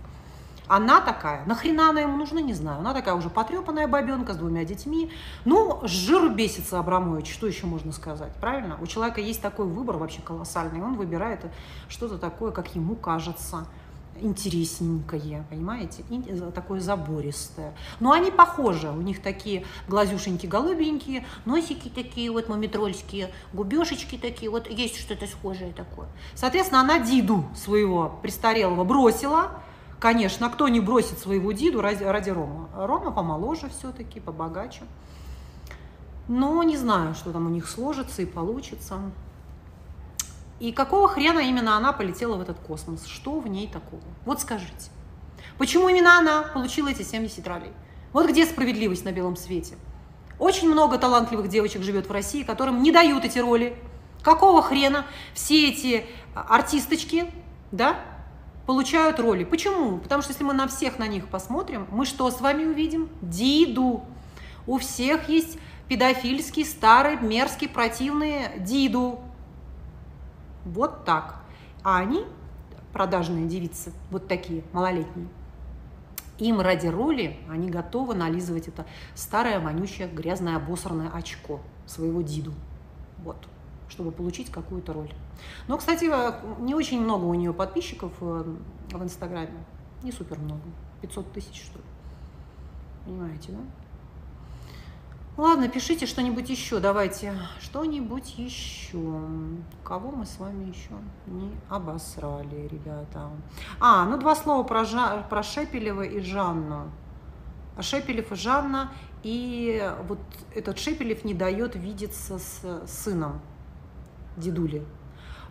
Она 0.67 1.01
такая, 1.01 1.45
нахрена 1.47 1.91
она 1.91 2.01
ему 2.01 2.17
нужна, 2.17 2.41
не 2.41 2.55
знаю. 2.55 2.79
Она 2.79 2.95
такая 2.95 3.15
уже 3.15 3.29
потрепанная 3.29 3.89
бабенка 3.89 4.33
с 4.35 4.37
двумя 4.37 4.65
детьми. 4.65 5.11
Ну, 5.45 5.81
с 5.85 5.91
жиру 5.91 6.31
бесится 6.31 6.79
Абрамович, 6.79 7.33
что 7.33 7.47
еще 7.47 7.67
можно 7.67 7.93
сказать, 7.93 8.33
правильно? 8.41 8.79
У 8.81 8.87
человека 8.87 9.21
есть 9.21 9.43
такой 9.43 9.67
выбор 9.67 9.97
вообще 9.97 10.23
колоссальный, 10.23 10.81
он 10.81 10.95
выбирает 10.95 11.45
что-то 11.89 12.19
такое, 12.19 12.53
как 12.53 12.75
ему 12.75 12.95
кажется 12.95 13.67
интересненькое, 14.21 15.45
понимаете, 15.49 16.05
такое 16.55 16.81
забористое. 16.81 17.75
Но 18.01 18.13
они 18.13 18.31
похожи, 18.31 18.89
у 18.89 19.01
них 19.01 19.23
такие 19.23 19.65
глазюшеньки 19.89 20.47
голубенькие, 20.47 21.27
носики 21.45 21.89
такие 21.89 22.31
вот 22.31 22.49
мумитрольские, 22.49 23.31
губешечки 23.53 24.17
такие, 24.17 24.51
вот 24.51 24.69
есть 24.69 24.99
что-то 24.99 25.27
схожее 25.27 25.73
такое. 25.73 26.09
Соответственно, 26.35 26.81
она 26.81 27.01
Диду 27.01 27.45
своего 27.55 28.19
престарелого 28.23 28.85
бросила, 28.85 29.53
Конечно, 30.01 30.49
кто 30.49 30.67
не 30.69 30.81
бросит 30.81 31.19
своего 31.19 31.53
Диду 31.53 31.83
ради, 31.83 32.03
ради 32.03 32.31
Рома? 32.31 32.71
Рома 32.75 33.11
помоложе 33.11 33.69
все-таки, 33.69 34.19
побогаче. 34.19 34.81
Но 36.27 36.63
не 36.63 36.79
знаю, 36.79 37.15
что 37.15 37.33
там 37.33 37.45
у 37.47 37.51
них 37.51 37.69
сложится 37.69 38.23
и 38.23 38.25
получится. 38.25 38.99
И 40.61 40.73
какого 40.73 41.09
хрена 41.09 41.41
именно 41.41 41.77
она 41.77 41.93
полетела 41.93 42.37
в 42.37 42.41
этот 42.43 42.59
космос? 42.61 43.07
Что 43.07 43.41
в 43.41 43.49
ней 43.49 43.67
такого? 43.67 44.03
Вот 44.27 44.41
скажите. 44.41 44.91
Почему 45.57 45.89
именно 45.89 46.19
она 46.19 46.43
получила 46.43 46.89
эти 46.89 47.03
70 47.03 47.47
ролей? 47.49 47.73
Вот 48.13 48.29
где 48.29 48.45
справедливость 48.45 49.05
на 49.05 49.13
белом 49.13 49.37
свете? 49.37 49.77
Очень 50.39 50.71
много 50.71 50.99
талантливых 50.99 51.49
девочек 51.49 51.83
живет 51.83 52.09
в 52.09 52.13
России, 52.13 52.43
которым 52.43 52.83
не 52.83 52.93
дают 52.93 53.25
эти 53.25 53.39
роли. 53.39 53.75
Какого 54.23 54.63
хрена 54.63 55.07
все 55.33 55.71
эти 55.71 56.07
артисточки, 56.35 57.31
да, 57.73 57.97
получают 58.67 59.19
роли? 59.19 59.45
Почему? 59.45 59.99
Потому 59.99 60.21
что 60.21 60.33
если 60.33 60.45
мы 60.45 60.53
на 60.53 60.69
всех 60.69 60.99
на 60.99 61.07
них 61.07 61.29
посмотрим, 61.29 61.87
мы 61.91 62.05
что 62.05 62.31
с 62.31 62.41
вами 62.41 62.65
увидим? 62.65 63.09
Диду. 63.23 64.03
У 64.67 64.79
всех 64.79 65.31
есть 65.31 65.59
педофильский, 65.89 66.67
старый, 66.67 67.17
мерзкий, 67.19 67.69
противный 67.69 68.59
диду. 68.59 69.21
Вот 70.71 71.05
так. 71.05 71.41
А 71.83 71.99
они, 71.99 72.25
продажные 72.93 73.47
девицы, 73.49 73.93
вот 74.11 74.29
такие, 74.29 74.63
малолетние, 74.73 75.29
им 76.39 76.61
ради 76.61 76.87
роли 76.87 77.37
они 77.49 77.69
готовы 77.69 78.15
нализывать 78.15 78.69
это 78.69 78.87
старое, 79.15 79.61
вонючее, 79.61 80.09
грязное, 80.09 80.57
обосранное 80.57 81.11
очко 81.11 81.61
своего 81.87 82.23
диду. 82.23 82.55
Вот 83.19 83.37
чтобы 83.91 84.13
получить 84.13 84.51
какую-то 84.51 84.93
роль. 84.93 85.11
Но, 85.67 85.77
кстати, 85.77 86.05
не 86.63 86.75
очень 86.75 87.01
много 87.01 87.25
у 87.25 87.35
нее 87.35 87.53
подписчиков 87.53 88.13
э, 88.21 88.45
в 88.93 89.03
Инстаграме. 89.03 89.65
Не 90.05 90.13
супер 90.13 90.39
много. 90.39 90.63
500 91.03 91.33
тысяч, 91.33 91.65
что 91.65 91.79
ли. 91.79 91.85
Понимаете, 93.05 93.53
да? 93.53 93.59
Ладно, 95.41 95.71
пишите 95.71 96.05
что-нибудь 96.05 96.51
еще, 96.51 96.81
давайте. 96.81 97.33
Что-нибудь 97.63 98.35
еще. 98.37 99.23
Кого 99.83 100.11
мы 100.11 100.27
с 100.27 100.39
вами 100.39 100.69
еще 100.69 100.91
не 101.27 101.51
обосрали, 101.71 102.69
ребята? 102.71 103.31
А, 103.81 104.05
ну 104.05 104.19
два 104.19 104.37
слова 104.37 104.65
про, 104.65 104.85
Жа... 104.85 105.25
про 105.31 105.43
Шепелева 105.43 106.03
и 106.03 106.21
Жанну. 106.21 106.91
Шепелев 107.81 108.31
и 108.33 108.35
Жанна. 108.35 108.93
И 109.23 109.83
вот 110.07 110.19
этот 110.55 110.79
Шепелев 110.79 111.25
не 111.25 111.33
дает 111.33 111.75
видеться 111.75 112.39
с 112.39 112.87
сыном 112.87 113.41
дедули. 114.37 114.85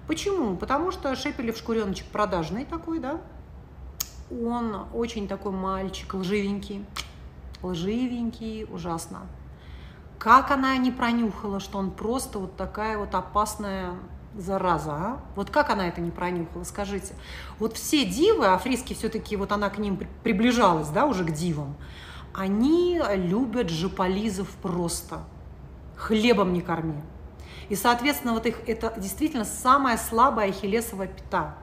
Почему? 0.05 0.55
Потому 0.55 0.91
что 0.91 1.15
Шепелев 1.15 1.58
шкуреночек 1.58 2.05
продажный 2.12 2.65
такой, 2.65 3.00
да? 3.00 3.22
Он 4.29 4.86
очень 4.93 5.27
такой 5.27 5.51
мальчик, 5.51 6.13
лживенький. 6.13 6.86
Лживенький, 7.63 8.65
ужасно. 8.65 9.22
Как 10.19 10.51
она 10.51 10.75
не 10.75 10.91
пронюхала, 10.91 11.61
что 11.61 11.77
он 11.77 11.91
просто 11.91 12.39
вот 12.39 12.57
такая 12.57 12.97
вот 12.97 13.15
опасная 13.15 13.95
зараза, 14.35 14.91
а? 14.91 15.21
Вот 15.35 15.49
как 15.49 15.69
она 15.69 15.88
это 15.88 16.01
не 16.01 16.11
пронюхала, 16.11 16.65
скажите? 16.65 17.15
Вот 17.57 17.77
все 17.77 18.03
дивы, 18.03 18.45
а 18.45 18.57
Фриски 18.57 18.93
все-таки, 18.93 19.38
вот 19.38 19.53
она 19.53 19.69
к 19.69 19.77
ним 19.77 19.97
приближалась, 20.21 20.89
да, 20.89 21.05
уже 21.05 21.23
к 21.23 21.31
дивам, 21.31 21.77
они 22.33 23.01
любят 23.15 23.69
жополизов 23.69 24.49
просто. 24.61 25.23
Хлебом 25.95 26.51
не 26.53 26.61
корми. 26.61 27.01
И, 27.69 27.75
соответственно, 27.75 28.33
вот 28.33 28.45
их, 28.45 28.67
это 28.67 28.93
действительно 28.97 29.45
самая 29.45 29.97
слабая 29.97 30.49
ахиллесова 30.49 31.07
пята, 31.07 31.55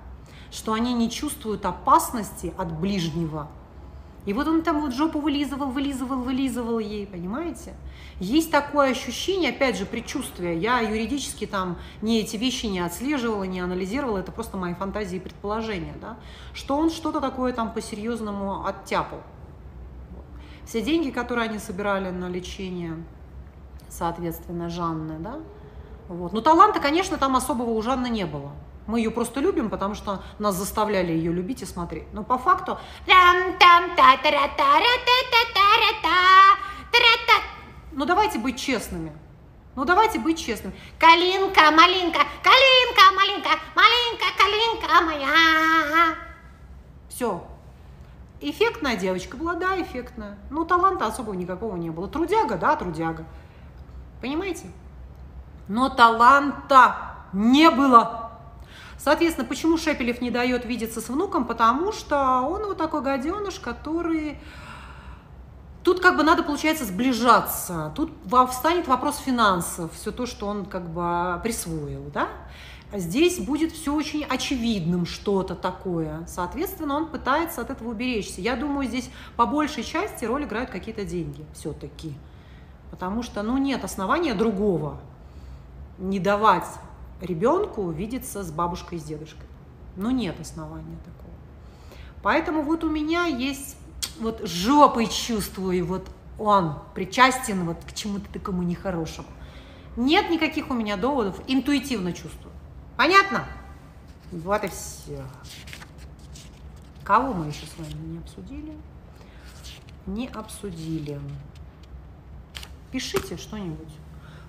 что 0.50 0.72
они 0.72 0.94
не 0.94 1.10
чувствуют 1.10 1.66
опасности 1.66 2.54
от 2.56 2.72
ближнего, 2.72 3.48
и 4.26 4.33
вот 4.33 4.49
он 4.49 4.62
там 4.62 4.80
вот 4.80 4.92
жопу 4.92 5.21
вылизывал, 5.21 5.71
вылизывал, 5.71 6.18
вылизывал 6.18 6.80
ей, 6.80 7.06
понимаете? 7.06 7.75
Есть 8.18 8.50
такое 8.50 8.90
ощущение, 8.90 9.50
опять 9.50 9.78
же, 9.78 9.87
предчувствие. 9.87 10.59
Я 10.59 10.80
юридически 10.80 11.47
там 11.47 11.78
не 12.02 12.21
эти 12.21 12.37
вещи 12.37 12.66
не 12.66 12.80
отслеживала, 12.80 13.45
не 13.45 13.61
анализировала, 13.61 14.18
это 14.18 14.33
просто 14.33 14.56
мои 14.56 14.75
фантазии 14.75 15.16
и 15.16 15.21
предположения, 15.21 15.95
да? 16.00 16.16
Что 16.54 16.76
он 16.76 16.90
что-то 16.90 17.21
такое 17.21 17.52
там 17.52 17.73
по-серьезному 17.73 18.66
оттяпал. 18.66 19.23
Все 20.66 20.83
деньги, 20.83 21.11
которые 21.11 21.49
они 21.49 21.61
собирали 21.61 22.11
на 22.11 22.28
лечение, 22.28 22.97
соответственно, 23.88 24.68
Жанны, 24.68 25.21
да? 25.21 25.38
Вот. 26.09 26.33
Но 26.33 26.40
таланта, 26.40 26.80
конечно, 26.80 27.16
там 27.16 27.37
особого 27.37 27.71
у 27.71 27.80
Жанны 27.80 28.09
не 28.09 28.26
было. 28.26 28.50
Мы 28.87 29.00
ее 29.00 29.11
просто 29.11 29.40
любим, 29.40 29.69
потому 29.69 29.95
что 29.95 30.23
нас 30.38 30.55
заставляли 30.55 31.12
ее 31.12 31.33
любить 31.33 31.62
и 31.62 31.66
смотреть. 31.66 32.12
Но 32.12 32.23
по 32.23 32.38
факту... 32.38 32.78
Ну 37.93 38.05
давайте 38.05 38.38
быть 38.38 38.61
честными. 38.61 39.11
Ну 39.75 39.85
давайте 39.85 40.19
быть 40.19 40.38
честными. 40.38 40.75
Калинка, 40.99 41.71
малинка, 41.71 42.21
калинка, 42.43 43.14
малинка, 43.16 43.50
малинка, 43.75 44.26
калинка 44.38 45.02
моя. 45.02 46.14
Все. 47.09 47.47
Эффектная 48.40 48.97
девочка 48.97 49.37
была, 49.37 49.55
да, 49.55 49.81
эффектная. 49.81 50.38
Но 50.50 50.64
таланта 50.64 51.07
особого 51.07 51.35
никакого 51.35 51.76
не 51.76 51.88
было. 51.88 52.07
Трудяга, 52.07 52.57
да, 52.57 52.76
трудяга. 52.76 53.25
Понимаете? 54.21 54.71
Но 55.69 55.88
таланта 55.88 57.16
не 57.33 57.71
было. 57.71 58.25
Соответственно, 58.99 59.47
почему 59.47 59.76
Шепелев 59.76 60.21
не 60.21 60.31
дает 60.31 60.65
видеться 60.65 61.00
с 61.00 61.09
внуком? 61.09 61.45
Потому 61.45 61.93
что 61.93 62.41
он 62.41 62.65
вот 62.67 62.79
такой 62.79 63.03
гаденыш, 63.03 63.61
который... 63.61 64.38
Тут 65.85 66.00
как 66.00 66.17
бы 66.17 66.25
надо, 66.25 66.43
получается, 66.43 66.85
сближаться. 66.85 67.93
Тут 67.95 68.11
встанет 68.50 68.88
вопрос 68.88 69.19
финансов, 69.19 69.93
все 69.95 70.11
то, 70.11 70.26
что 70.26 70.47
он 70.47 70.65
как 70.65 70.91
бы 70.91 71.41
присвоил, 71.45 72.11
да? 72.12 72.29
Здесь 72.93 73.38
будет 73.38 73.73
все 73.73 73.95
очень 73.95 74.25
очевидным 74.25 75.07
что-то 75.07 75.55
такое. 75.55 76.25
Соответственно, 76.26 76.97
он 76.97 77.07
пытается 77.07 77.61
от 77.61 77.71
этого 77.71 77.91
уберечься. 77.91 78.41
Я 78.41 78.57
думаю, 78.57 78.88
здесь 78.88 79.11
по 79.37 79.47
большей 79.47 79.85
части 79.85 80.25
роль 80.25 80.45
играют 80.45 80.71
какие-то 80.71 81.05
деньги 81.05 81.45
все-таки. 81.55 82.15
Потому 82.91 83.23
что, 83.23 83.43
ну, 83.43 83.59
нет 83.59 83.85
основания 83.85 84.35
другого 84.35 85.00
не 85.99 86.21
давать 86.21 86.67
ребенку 87.20 87.90
видеться 87.90 88.42
с 88.42 88.50
бабушкой 88.50 88.99
и 88.99 89.00
с 89.00 89.04
дедушкой. 89.04 89.46
Ну, 89.96 90.11
нет 90.11 90.38
основания 90.40 90.96
такого. 91.04 91.35
Поэтому 92.23 92.62
вот 92.62 92.85
у 92.85 92.90
меня 92.90 93.26
есть 93.26 93.76
вот 94.20 94.46
жопой 94.46 95.06
чувствую, 95.06 95.85
вот 95.87 96.08
он 96.38 96.78
причастен 96.94 97.64
вот 97.64 97.78
к 97.85 97.92
чему-то 97.94 98.30
такому 98.32 98.62
нехорошему. 98.62 99.28
Нет 99.96 100.28
никаких 100.28 100.70
у 100.70 100.75
меня 100.75 100.96
доводов, 100.96 101.40
интуитивно 101.46 102.12
чувствую. 102.12 102.52
Понятно? 102.96 103.44
Вот 104.30 104.64
и 104.64 104.68
все. 104.68 105.25
Кого 107.04 107.32
мы 107.32 107.46
еще 107.46 107.64
с 107.66 107.78
вами 107.78 108.06
не 108.06 108.18
обсудили? 108.18 108.76
Не 110.06 110.28
обсудили. 110.28 111.20
Пишите 112.90 113.37
что-нибудь. 113.37 113.94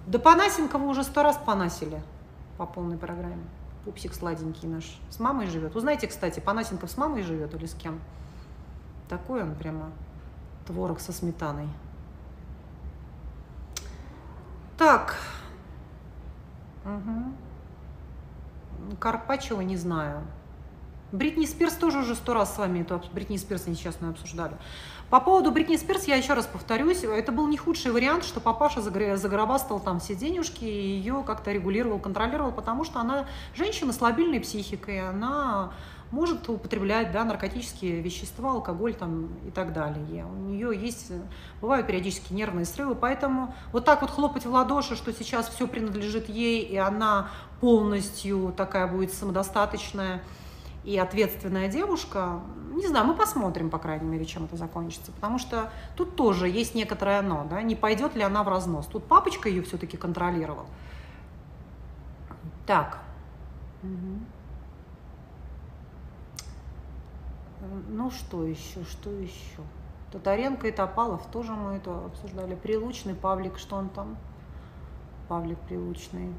Да 0.07 0.19
Панасенкова 0.19 0.83
уже 0.83 1.03
сто 1.03 1.23
раз 1.23 1.37
понасили 1.37 2.01
по 2.57 2.65
полной 2.65 2.97
программе. 2.97 3.45
Пупсик 3.85 4.13
сладенький 4.13 4.67
наш. 4.67 4.99
С 5.09 5.19
мамой 5.19 5.47
живет. 5.47 5.75
Узнаете, 5.75 6.07
кстати, 6.07 6.39
Панасенков 6.39 6.91
с 6.91 6.97
мамой 6.97 7.23
живет 7.23 7.53
или 7.53 7.65
с 7.65 7.73
кем? 7.73 7.99
Такой 9.07 9.43
он 9.43 9.55
прямо 9.55 9.91
творог 10.65 10.99
со 10.99 11.13
сметаной. 11.13 11.69
Так. 14.77 15.15
Угу. 16.83 17.33
Карпачева 18.99 19.61
не 19.61 19.77
знаю. 19.77 20.23
Бритни 21.13 21.45
Спирс 21.45 21.73
тоже 21.73 21.99
уже 21.99 22.15
сто 22.15 22.33
раз 22.33 22.55
с 22.55 22.57
вами 22.57 22.79
эту 22.79 23.01
Бритни 23.13 23.37
Спирс 23.37 23.65
несчастную 23.65 24.11
обсуждали. 24.11 24.57
По 25.09 25.21
поводу 25.21 25.51
Бритни 25.51 25.77
Спирс 25.77 26.03
я 26.03 26.17
еще 26.17 26.33
раз 26.33 26.45
повторюсь, 26.47 27.03
это 27.05 27.31
был 27.31 27.47
не 27.47 27.55
худший 27.55 27.93
вариант, 27.93 28.25
что 28.25 28.41
папаша 28.41 28.81
загробастал 28.81 29.79
там 29.79 30.01
все 30.01 30.15
денежки 30.15 30.65
и 30.65 30.97
ее 30.97 31.23
как-то 31.25 31.53
регулировал, 31.53 31.99
контролировал, 31.99 32.51
потому 32.51 32.83
что 32.83 32.99
она 32.99 33.25
женщина 33.55 33.93
с 33.93 34.01
лобильной 34.01 34.41
психикой, 34.41 35.07
она 35.07 35.71
может 36.11 36.49
употреблять 36.49 37.13
да, 37.13 37.23
наркотические 37.23 38.01
вещества, 38.01 38.51
алкоголь 38.51 38.93
там, 38.93 39.29
и 39.47 39.51
так 39.51 39.71
далее. 39.71 40.25
У 40.25 40.35
нее 40.35 40.77
есть, 40.77 41.11
бывают 41.61 41.87
периодически 41.87 42.33
нервные 42.33 42.65
срывы, 42.65 42.95
поэтому 42.95 43.55
вот 43.71 43.85
так 43.85 44.01
вот 44.01 44.11
хлопать 44.11 44.45
в 44.45 44.51
ладоши, 44.51 44.97
что 44.97 45.13
сейчас 45.13 45.47
все 45.47 45.67
принадлежит 45.67 46.27
ей, 46.27 46.63
и 46.63 46.75
она 46.75 47.29
полностью 47.61 48.53
такая 48.57 48.87
будет 48.87 49.13
самодостаточная, 49.13 50.21
и 50.87 50.97
ответственная 50.97 51.67
девушка, 51.67 52.39
не 52.71 52.87
знаю, 52.87 53.07
мы 53.07 53.13
посмотрим, 53.13 53.69
по 53.69 53.77
крайней 53.77 54.07
мере, 54.07 54.23
чем 54.23 54.45
это 54.45 54.55
закончится, 54.55 55.11
потому 55.11 55.37
что 55.37 55.69
тут 55.97 56.15
тоже 56.15 56.47
есть 56.47 56.75
некоторое 56.75 57.21
«но», 57.21 57.45
да, 57.49 57.61
не 57.61 57.75
пойдет 57.75 58.15
ли 58.15 58.21
она 58.21 58.41
в 58.41 58.47
разнос. 58.47 58.85
Тут 58.85 59.03
папочка 59.03 59.49
ее 59.49 59.63
все-таки 59.63 59.97
контролировал. 59.97 60.65
Так. 62.65 62.99
Угу. 63.83 64.19
Ну, 67.89 68.09
что 68.09 68.45
еще, 68.45 68.85
что 68.85 69.09
еще? 69.09 69.61
Татаренко 70.13 70.69
и 70.69 70.71
Топалов 70.71 71.25
тоже 71.31 71.51
мы 71.51 71.73
это 71.73 72.05
обсуждали. 72.05 72.55
Прилучный, 72.55 73.13
Павлик, 73.13 73.57
что 73.57 73.75
он 73.75 73.89
там? 73.89 74.15
Павлик 75.27 75.59
Прилучный. 75.67 76.33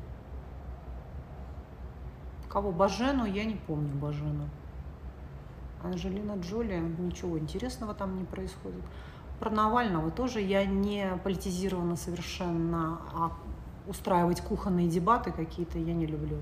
Кого? 2.49 2.73
Бажену? 2.73 3.25
Я 3.27 3.45
не 3.45 3.57
помню 3.57 3.95
Бажену. 3.95 4.49
Анжелина 5.83 6.37
Джоли, 6.41 6.79
ничего 6.99 7.39
интересного 7.39 7.95
там 7.95 8.17
не 8.17 8.25
происходит. 8.25 8.83
Про 9.39 9.51
Навального 9.51 10.11
тоже 10.11 10.41
я 10.41 10.65
не 10.65 11.17
политизирована 11.23 11.97
совершенно, 11.97 13.01
а 13.15 13.33
устраивать 13.87 14.41
кухонные 14.41 14.89
дебаты 14.89 15.31
какие-то 15.31 15.79
я 15.79 15.95
не 15.95 16.07
люблю. 16.07 16.39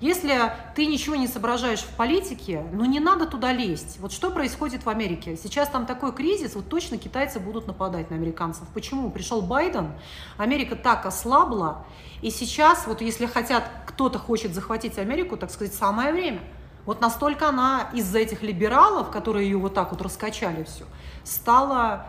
Если 0.00 0.34
ты 0.74 0.86
ничего 0.86 1.14
не 1.14 1.28
соображаешь 1.28 1.80
в 1.80 1.94
политике, 1.96 2.64
ну 2.72 2.86
не 2.86 3.00
надо 3.00 3.26
туда 3.26 3.52
лезть. 3.52 3.98
Вот 4.00 4.12
что 4.12 4.30
происходит 4.30 4.84
в 4.84 4.88
Америке? 4.88 5.36
Сейчас 5.36 5.68
там 5.68 5.84
такой 5.84 6.12
кризис, 6.14 6.54
вот 6.54 6.68
точно 6.68 6.96
китайцы 6.96 7.38
будут 7.38 7.66
нападать 7.66 8.10
на 8.10 8.16
американцев. 8.16 8.66
Почему? 8.72 9.10
Пришел 9.10 9.42
Байден, 9.42 9.92
Америка 10.38 10.74
так 10.74 11.04
ослабла, 11.04 11.84
и 12.22 12.30
сейчас, 12.30 12.86
вот 12.86 13.00
если 13.00 13.26
хотят, 13.26 13.70
кто-то 13.86 14.18
хочет 14.18 14.54
захватить 14.54 14.98
Америку, 14.98 15.36
так 15.36 15.50
сказать, 15.50 15.74
самое 15.74 16.12
время. 16.12 16.40
Вот 16.86 17.00
настолько 17.00 17.48
она 17.48 17.90
из-за 17.92 18.18
этих 18.18 18.42
либералов, 18.42 19.10
которые 19.10 19.50
ее 19.50 19.58
вот 19.58 19.74
так 19.74 19.90
вот 19.92 20.00
раскачали 20.00 20.64
все, 20.64 20.84
стала 21.24 22.06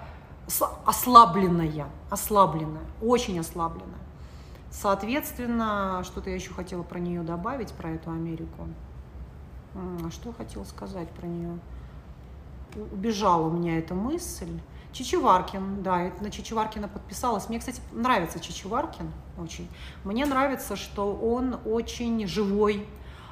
ослабленная, 0.85 1.87
ослабленная, 2.09 2.83
очень 3.01 3.39
ослабленная. 3.39 4.00
Соответственно, 4.71 6.01
что-то 6.05 6.29
я 6.29 6.35
еще 6.35 6.53
хотела 6.53 6.81
про 6.81 6.97
нее 6.97 7.21
добавить, 7.21 7.71
про 7.73 7.91
эту 7.91 8.09
Америку. 8.09 8.67
Что 10.09 10.33
хотела 10.33 10.63
сказать 10.63 11.09
про 11.09 11.27
нее? 11.27 11.59
Убежала 12.91 13.47
у 13.47 13.51
меня 13.51 13.77
эта 13.77 13.93
мысль. 13.93 14.59
Чичеваркин, 14.93 15.83
да, 15.83 16.11
на 16.19 16.31
Чичеваркина 16.31 16.87
подписалась. 16.87 17.47
Мне, 17.47 17.59
кстати, 17.59 17.81
нравится 17.91 18.39
Чичеваркин 18.39 19.11
очень. 19.37 19.67
Мне 20.03 20.25
нравится, 20.25 20.75
что 20.75 21.13
он 21.13 21.57
очень 21.65 22.27
живой, 22.27 22.85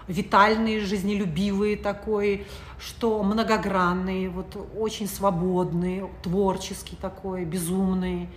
витальный, 0.08 0.80
жизнелюбивый 0.80 1.76
такой, 1.76 2.48
что 2.80 3.22
многогранный, 3.24 4.28
вот 4.28 4.58
очень 4.78 5.08
свободный, 5.08 6.04
творческий 6.22 6.96
такой, 6.96 7.46
безумный. 7.46 8.30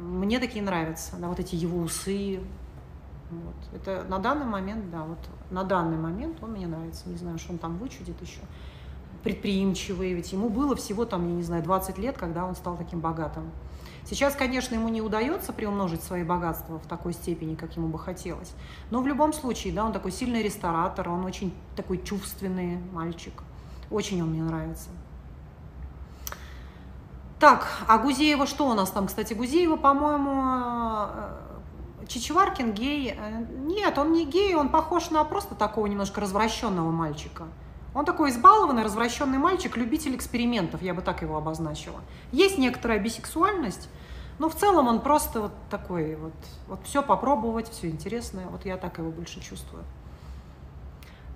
Мне 0.00 0.38
такие 0.38 0.62
нравятся, 0.62 1.16
да, 1.16 1.28
вот 1.28 1.40
эти 1.40 1.54
его 1.54 1.80
усы. 1.80 2.40
Вот. 3.30 3.54
Это 3.74 4.04
на 4.08 4.18
данный 4.18 4.46
момент, 4.46 4.90
да, 4.90 5.02
вот 5.02 5.18
на 5.50 5.64
данный 5.64 5.98
момент 5.98 6.38
он 6.42 6.52
мне 6.52 6.66
нравится. 6.66 7.08
Не 7.08 7.16
знаю, 7.16 7.38
что 7.38 7.52
он 7.52 7.58
там 7.58 7.76
вычудит 7.78 8.20
еще. 8.22 8.40
Предприимчивый, 9.22 10.12
ведь 10.12 10.32
ему 10.32 10.48
было 10.48 10.76
всего 10.76 11.04
там, 11.04 11.28
я 11.28 11.34
не 11.34 11.42
знаю, 11.42 11.62
20 11.62 11.98
лет, 11.98 12.16
когда 12.16 12.46
он 12.46 12.54
стал 12.54 12.76
таким 12.76 13.00
богатым. 13.00 13.50
Сейчас, 14.04 14.34
конечно, 14.34 14.74
ему 14.74 14.88
не 14.88 15.02
удается 15.02 15.52
приумножить 15.52 16.02
свои 16.02 16.22
богатства 16.22 16.78
в 16.78 16.86
такой 16.86 17.12
степени, 17.12 17.56
как 17.56 17.76
ему 17.76 17.88
бы 17.88 17.98
хотелось. 17.98 18.54
Но 18.90 19.02
в 19.02 19.06
любом 19.06 19.34
случае, 19.34 19.74
да, 19.74 19.84
он 19.84 19.92
такой 19.92 20.12
сильный 20.12 20.42
ресторатор, 20.42 21.10
он 21.10 21.26
очень 21.26 21.52
такой 21.76 22.02
чувственный 22.02 22.78
мальчик. 22.92 23.42
Очень 23.90 24.22
он 24.22 24.30
мне 24.30 24.42
нравится. 24.42 24.88
Так, 27.38 27.68
а 27.86 27.98
Гузеева 27.98 28.46
что 28.46 28.68
у 28.68 28.74
нас 28.74 28.90
там, 28.90 29.06
кстати? 29.06 29.32
Гузеева, 29.32 29.76
по-моему, 29.76 30.42
э, 31.08 32.06
Чичеваркин 32.08 32.72
гей. 32.72 33.14
Э, 33.16 33.44
нет, 33.64 33.96
он 33.96 34.12
не 34.12 34.24
гей, 34.24 34.56
он 34.56 34.70
похож 34.70 35.10
на 35.10 35.22
просто 35.22 35.54
такого 35.54 35.86
немножко 35.86 36.20
развращенного 36.20 36.90
мальчика. 36.90 37.44
Он 37.94 38.04
такой 38.04 38.30
избалованный, 38.30 38.82
развращенный 38.82 39.38
мальчик, 39.38 39.76
любитель 39.76 40.16
экспериментов, 40.16 40.82
я 40.82 40.94
бы 40.94 41.02
так 41.02 41.22
его 41.22 41.36
обозначила. 41.36 42.00
Есть 42.32 42.58
некоторая 42.58 42.98
бисексуальность, 42.98 43.88
но 44.38 44.48
в 44.48 44.54
целом 44.54 44.88
он 44.88 45.00
просто 45.00 45.40
вот 45.40 45.52
такой 45.70 46.16
вот, 46.16 46.34
вот 46.66 46.80
все 46.84 47.02
попробовать, 47.02 47.70
все 47.70 47.88
интересное. 47.88 48.46
Вот 48.46 48.64
я 48.64 48.76
так 48.76 48.98
его 48.98 49.10
больше 49.10 49.40
чувствую. 49.40 49.84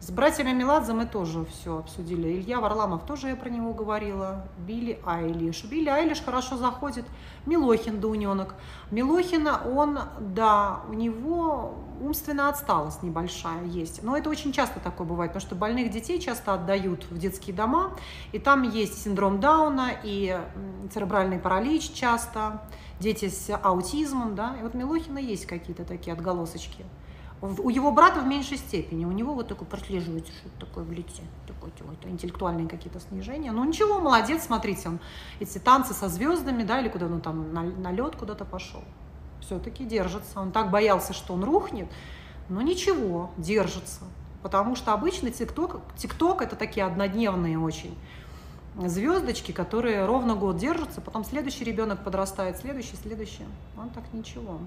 С 0.03 0.11
братьями 0.11 0.51
Меладзе 0.51 0.95
мы 0.95 1.07
тоже 1.07 1.45
все 1.45 1.79
обсудили. 1.79 2.33
Илья 2.33 2.59
Варламов 2.59 3.07
тоже 3.07 3.29
я 3.29 3.37
про 3.37 3.49
него 3.49 3.73
говорила. 3.73 4.49
Билли 4.59 4.99
Айлиш. 5.07 5.63
Билли 5.63 5.91
Айлиш 5.91 6.21
хорошо 6.25 6.57
заходит. 6.57 7.05
Милохин 7.47 8.01
Дуненок. 8.01 8.57
Милохина, 8.91 9.61
он, 9.65 10.01
да, 10.19 10.81
у 10.89 10.95
него 10.95 11.77
умственная 12.01 12.49
отсталость 12.49 13.05
небольшая 13.05 13.65
есть. 13.67 14.03
Но 14.03 14.17
это 14.17 14.29
очень 14.29 14.51
часто 14.51 14.81
такое 14.81 15.07
бывает, 15.07 15.31
потому 15.31 15.47
что 15.47 15.55
больных 15.55 15.93
детей 15.93 16.19
часто 16.19 16.55
отдают 16.55 17.09
в 17.09 17.17
детские 17.17 17.55
дома. 17.55 17.93
И 18.33 18.41
там 18.41 18.63
есть 18.65 19.05
синдром 19.05 19.39
Дауна 19.39 19.93
и 20.03 20.37
церебральный 20.93 21.39
паралич 21.39 21.93
часто. 21.93 22.61
Дети 22.99 23.29
с 23.29 23.57
аутизмом, 23.57 24.35
да. 24.35 24.57
И 24.59 24.65
вот 24.65 24.75
Милохина 24.75 25.19
есть 25.19 25.47
какие-то 25.47 25.85
такие 25.85 26.13
отголосочки. 26.13 26.85
У 27.43 27.71
его 27.71 27.91
брата 27.91 28.21
в 28.21 28.27
меньшей 28.27 28.57
степени. 28.57 29.05
У 29.05 29.11
него 29.11 29.35
вот 29.35 29.49
такое 29.49 29.67
прослеживается 29.67 30.33
что-то 30.33 30.65
такое 30.65 30.85
в 30.85 30.93
лице. 30.93 31.23
Такое, 31.49 31.73
вот, 31.81 32.07
интеллектуальные 32.07 32.69
какие-то 32.69 33.01
снижения. 33.01 33.51
Но 33.51 33.65
ничего, 33.65 33.99
молодец, 33.99 34.45
смотрите, 34.45 34.89
он 34.89 35.01
эти 35.41 35.59
танцы 35.59 35.93
со 35.93 36.09
звездами, 36.09 36.63
да, 36.63 36.81
или 36.81 36.89
куда 36.89 37.07
он 37.07 37.21
там 37.21 37.53
на, 37.53 37.63
на 37.63 37.91
лед 37.91 38.15
куда-то 38.15 38.45
пошел. 38.45 38.85
Все-таки 39.41 39.85
держится. 39.85 40.41
Он 40.41 40.53
так 40.53 40.71
боялся, 40.71 41.13
что 41.13 41.35
он 41.35 41.43
рухнет, 41.43 41.89
но 42.49 42.63
ничего, 42.63 43.33
держится. 43.37 44.03
Потому 44.41 44.77
что 44.77 44.93
обычно 44.93 45.33
ТикТок, 45.33 45.81
ТикТок 45.97 46.43
это 46.43 46.55
такие 46.55 46.87
однодневные 46.87 47.59
очень 47.59 47.97
звездочки, 48.77 49.51
которые 49.51 50.07
ровно 50.07 50.37
год 50.37 50.57
держатся, 50.59 51.01
потом 51.01 51.25
следующий 51.25 51.65
ребенок 51.65 52.05
подрастает, 52.05 52.57
следующий, 52.59 52.97
следующий. 52.97 53.45
Он 53.77 53.91
так 53.91 54.05
ничего. 54.13 54.61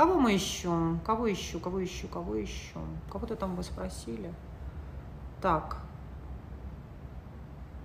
Кого 0.00 0.18
мы 0.18 0.34
ищем? 0.34 0.98
Кого 1.04 1.30
ищу? 1.30 1.60
Кого 1.60 1.84
ищу? 1.84 2.08
Кого 2.08 2.42
ищу? 2.42 2.80
Кого-то 3.12 3.36
там 3.36 3.54
вы 3.54 3.62
спросили. 3.62 4.32
Так. 5.42 5.76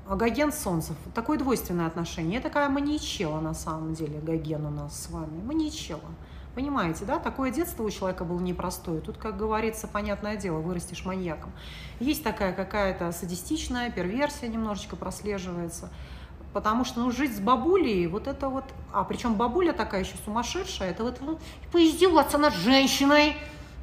Гоген 0.10 0.54
Солнцев. 0.54 0.96
Такое 1.14 1.38
двойственное 1.38 1.88
отношение. 1.88 2.40
Такая 2.40 2.70
маньячела 2.70 3.42
на 3.42 3.54
самом 3.54 3.96
деле, 3.96 4.22
Гоген 4.22 4.66
у 4.66 4.70
нас 4.70 4.98
с 4.98 5.10
вами. 5.10 5.44
Маньячела. 5.44 6.00
Понимаете, 6.54 7.04
да? 7.04 7.20
Такое 7.20 7.52
детство 7.52 7.84
у 7.84 7.90
человека 7.90 8.24
было 8.24 8.40
непростое. 8.40 9.02
Тут, 9.02 9.18
как 9.18 9.36
говорится, 9.36 9.86
понятное 9.86 10.38
дело, 10.38 10.60
вырастешь 10.60 11.04
маньяком. 11.04 11.52
Есть 12.00 12.24
такая 12.24 12.54
какая-то 12.54 13.12
садистичная 13.12 13.92
перверсия 13.92 14.48
немножечко 14.48 14.96
прослеживается. 14.96 15.90
Потому 16.56 16.86
что, 16.86 17.02
ну, 17.02 17.12
жить 17.12 17.36
с 17.36 17.42
бабулей, 17.42 18.08
вот 18.08 18.28
это 18.28 18.48
вот... 18.48 18.64
А 18.94 19.04
причем 19.04 19.36
бабуля 19.36 19.74
такая 19.74 20.06
еще 20.06 20.14
сумасшедшая, 20.24 20.92
это 20.92 21.04
вот 21.04 21.18
ну, 21.20 21.38
поиздеваться 21.74 22.38
над 22.38 22.54
женщиной, 22.54 23.36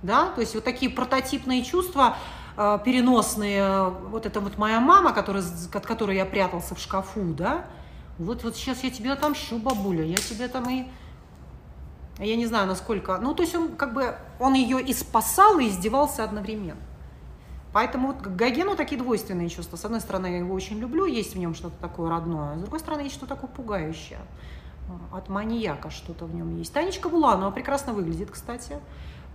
да? 0.03 0.31
То 0.31 0.41
есть 0.41 0.55
вот 0.55 0.65
такие 0.65 0.91
прототипные 0.91 1.65
чувства, 1.65 2.17
э, 2.57 2.79
переносные. 2.83 3.91
Вот 4.09 4.25
это 4.25 4.41
вот 4.41 4.57
моя 4.57 4.81
мама, 4.81 5.13
которая, 5.13 5.45
от 5.75 5.85
которой 5.85 6.17
я 6.17 6.25
прятался 6.25 6.75
в 6.75 6.79
шкафу, 6.79 7.35
да? 7.35 7.67
Вот, 8.19 8.43
вот 8.43 8.57
сейчас 8.57 8.83
я 8.85 8.91
тебе 8.91 9.13
отомщу, 9.13 9.59
бабуля, 9.59 10.05
я 10.05 10.17
тебе 10.17 10.49
там 10.49 10.71
и 10.71 10.87
я 12.21 12.37
не 12.37 12.47
знаю, 12.47 12.67
насколько... 12.67 13.19
Ну, 13.19 13.35
то 13.35 13.43
есть 13.43 13.55
он 13.55 13.77
как 13.77 13.93
бы, 13.93 14.17
он 14.41 14.55
ее 14.55 14.81
и 14.81 14.95
спасал, 14.95 15.59
и 15.59 15.69
издевался 15.69 16.25
одновременно. 16.25 16.81
Поэтому 17.73 18.09
вот 18.09 18.23
к 18.23 18.29
Гогену 18.29 18.77
такие 18.77 19.01
двойственные 19.01 19.49
чувства. 19.49 19.77
С 19.77 19.85
одной 19.85 20.01
стороны, 20.01 20.27
я 20.27 20.39
его 20.39 20.55
очень 20.55 20.79
люблю, 20.79 21.07
есть 21.07 21.35
в 21.35 21.39
нем 21.39 21.55
что-то 21.55 21.77
такое 21.81 22.11
родное. 22.11 22.57
С 22.57 22.61
другой 22.61 22.81
стороны, 22.81 23.03
есть 23.03 23.15
что-то 23.15 23.35
такое 23.35 23.51
пугающее. 23.51 24.21
От 25.13 25.29
маньяка 25.29 25.91
что-то 25.91 26.27
в 26.27 26.35
нем 26.35 26.57
есть. 26.57 26.73
Танечка 26.73 27.09
Буланова 27.09 27.51
прекрасно 27.51 27.93
выглядит, 27.93 28.31
кстати. 28.31 28.79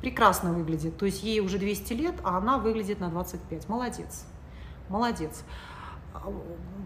Прекрасно 0.02 0.54
выглядит. 0.54 0.98
То 0.98 1.06
есть 1.06 1.24
ей 1.24 1.40
уже 1.40 1.58
200 1.58 1.94
лет, 1.94 2.16
а 2.24 2.38
она 2.38 2.60
выглядит 2.60 3.00
на 3.00 3.10
25. 3.10 3.68
Молодец. 3.70 4.26
Молодец 4.90 5.44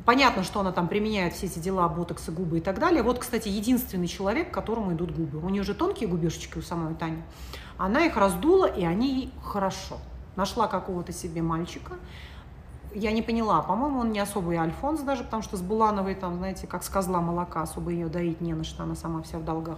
понятно, 0.05 0.43
что 0.43 0.59
она 0.59 0.71
там 0.71 0.87
применяет 0.87 1.33
все 1.33 1.45
эти 1.47 1.59
дела, 1.59 1.87
ботоксы, 1.87 2.31
губы 2.31 2.59
и 2.59 2.61
так 2.61 2.79
далее. 2.79 3.03
Вот, 3.03 3.19
кстати, 3.19 3.47
единственный 3.47 4.07
человек, 4.07 4.51
к 4.51 4.53
которому 4.53 4.93
идут 4.93 5.11
губы. 5.11 5.39
У 5.39 5.49
нее 5.49 5.63
же 5.63 5.73
тонкие 5.73 6.09
губежечки 6.09 6.57
у 6.57 6.61
самой 6.61 6.95
Тани. 6.95 7.21
Она 7.77 8.05
их 8.05 8.17
раздула, 8.17 8.65
и 8.65 8.83
они 8.83 9.15
ей 9.15 9.33
хорошо. 9.43 9.97
Нашла 10.35 10.67
какого-то 10.67 11.11
себе 11.11 11.41
мальчика. 11.41 11.93
Я 12.93 13.11
не 13.11 13.21
поняла, 13.21 13.61
по-моему, 13.61 13.99
он 13.99 14.11
не 14.11 14.19
особый 14.19 14.57
Альфонс 14.57 15.01
даже, 15.01 15.23
потому 15.23 15.43
что 15.43 15.55
с 15.55 15.61
Булановой 15.61 16.15
там, 16.15 16.35
знаете, 16.35 16.67
как 16.67 16.83
с 16.83 16.89
козла 16.89 17.21
молока, 17.21 17.61
особо 17.61 17.91
ее 17.91 18.07
доить 18.07 18.41
не 18.41 18.53
на 18.53 18.63
что, 18.63 18.83
она 18.83 18.95
сама 18.95 19.21
вся 19.21 19.39
в 19.39 19.45
долгах. 19.45 19.77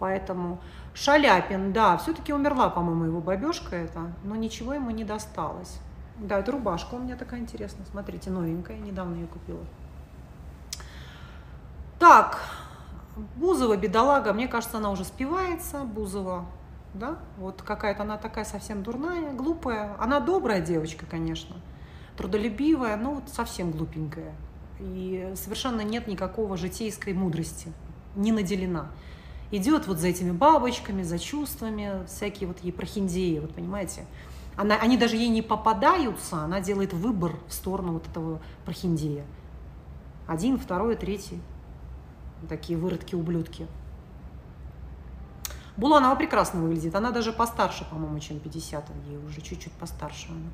Поэтому 0.00 0.58
Шаляпин, 0.94 1.72
да, 1.72 1.96
все-таки 1.96 2.32
умерла, 2.32 2.70
по-моему, 2.70 3.04
его 3.04 3.20
бабешка 3.20 3.76
это, 3.76 4.12
но 4.24 4.34
ничего 4.36 4.74
ему 4.74 4.90
не 4.90 5.04
досталось. 5.04 5.78
Да, 6.18 6.38
это 6.38 6.52
рубашка 6.52 6.94
у 6.94 6.98
меня 6.98 7.16
такая 7.16 7.40
интересная. 7.40 7.86
Смотрите, 7.90 8.30
новенькая, 8.30 8.78
недавно 8.78 9.14
ее 9.14 9.26
купила. 9.26 9.64
Так, 11.98 12.40
Бузова, 13.36 13.76
бедолага, 13.76 14.32
мне 14.32 14.48
кажется, 14.48 14.78
она 14.78 14.90
уже 14.90 15.04
спивается, 15.04 15.80
Бузова, 15.80 16.44
да, 16.94 17.18
вот 17.38 17.62
какая-то 17.62 18.02
она 18.02 18.16
такая 18.16 18.44
совсем 18.44 18.82
дурная, 18.82 19.32
глупая. 19.32 19.96
Она 19.98 20.20
добрая 20.20 20.60
девочка, 20.60 21.06
конечно, 21.06 21.56
трудолюбивая, 22.16 22.96
но 22.96 23.14
вот 23.14 23.28
совсем 23.28 23.72
глупенькая. 23.72 24.34
И 24.80 25.32
совершенно 25.36 25.82
нет 25.82 26.06
никакого 26.06 26.56
житейской 26.56 27.12
мудрости, 27.12 27.72
не 28.16 28.32
наделена. 28.32 28.90
Идет 29.50 29.86
вот 29.86 29.98
за 29.98 30.08
этими 30.08 30.30
бабочками, 30.30 31.02
за 31.02 31.18
чувствами, 31.18 32.04
всякие 32.06 32.48
вот 32.48 32.58
ей 32.60 32.72
прохиндеи, 32.72 33.38
вот 33.38 33.54
понимаете, 33.54 34.04
она, 34.56 34.76
они 34.76 34.96
даже 34.96 35.16
ей 35.16 35.28
не 35.28 35.42
попадаются, 35.42 36.38
она 36.38 36.60
делает 36.60 36.92
выбор 36.92 37.36
в 37.48 37.52
сторону 37.52 37.94
вот 37.94 38.06
этого 38.06 38.40
прохиндея. 38.64 39.24
Один, 40.26 40.58
второй, 40.58 40.96
третий. 40.96 41.40
Такие 42.48 42.78
выродки-ублюдки. 42.78 43.66
Буланова 45.76 46.14
прекрасно 46.14 46.60
выглядит. 46.60 46.94
Она 46.94 47.10
даже 47.10 47.32
постарше, 47.32 47.84
по-моему, 47.90 48.18
чем 48.20 48.38
50. 48.38 48.84
Ей 49.08 49.16
уже 49.18 49.40
чуть-чуть 49.40 49.72
постарше 49.72 50.28
она. 50.30 50.50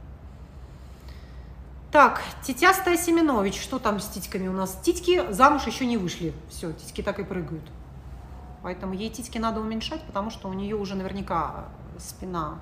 Так, 1.92 2.22
Тетястая 2.42 2.96
Семенович, 2.96 3.60
что 3.60 3.78
там 3.80 3.98
с 3.98 4.06
титьками 4.06 4.46
у 4.46 4.52
нас? 4.52 4.78
Титьки 4.82 5.32
замуж 5.32 5.66
еще 5.66 5.86
не 5.86 5.96
вышли. 5.96 6.32
Все, 6.48 6.72
титьки 6.72 7.02
так 7.02 7.18
и 7.18 7.24
прыгают. 7.24 7.64
Поэтому 8.62 8.92
ей 8.92 9.10
титьки 9.10 9.38
надо 9.38 9.60
уменьшать, 9.60 10.02
потому 10.04 10.30
что 10.30 10.48
у 10.48 10.52
нее 10.52 10.76
уже 10.76 10.94
наверняка 10.94 11.64
спина 11.98 12.58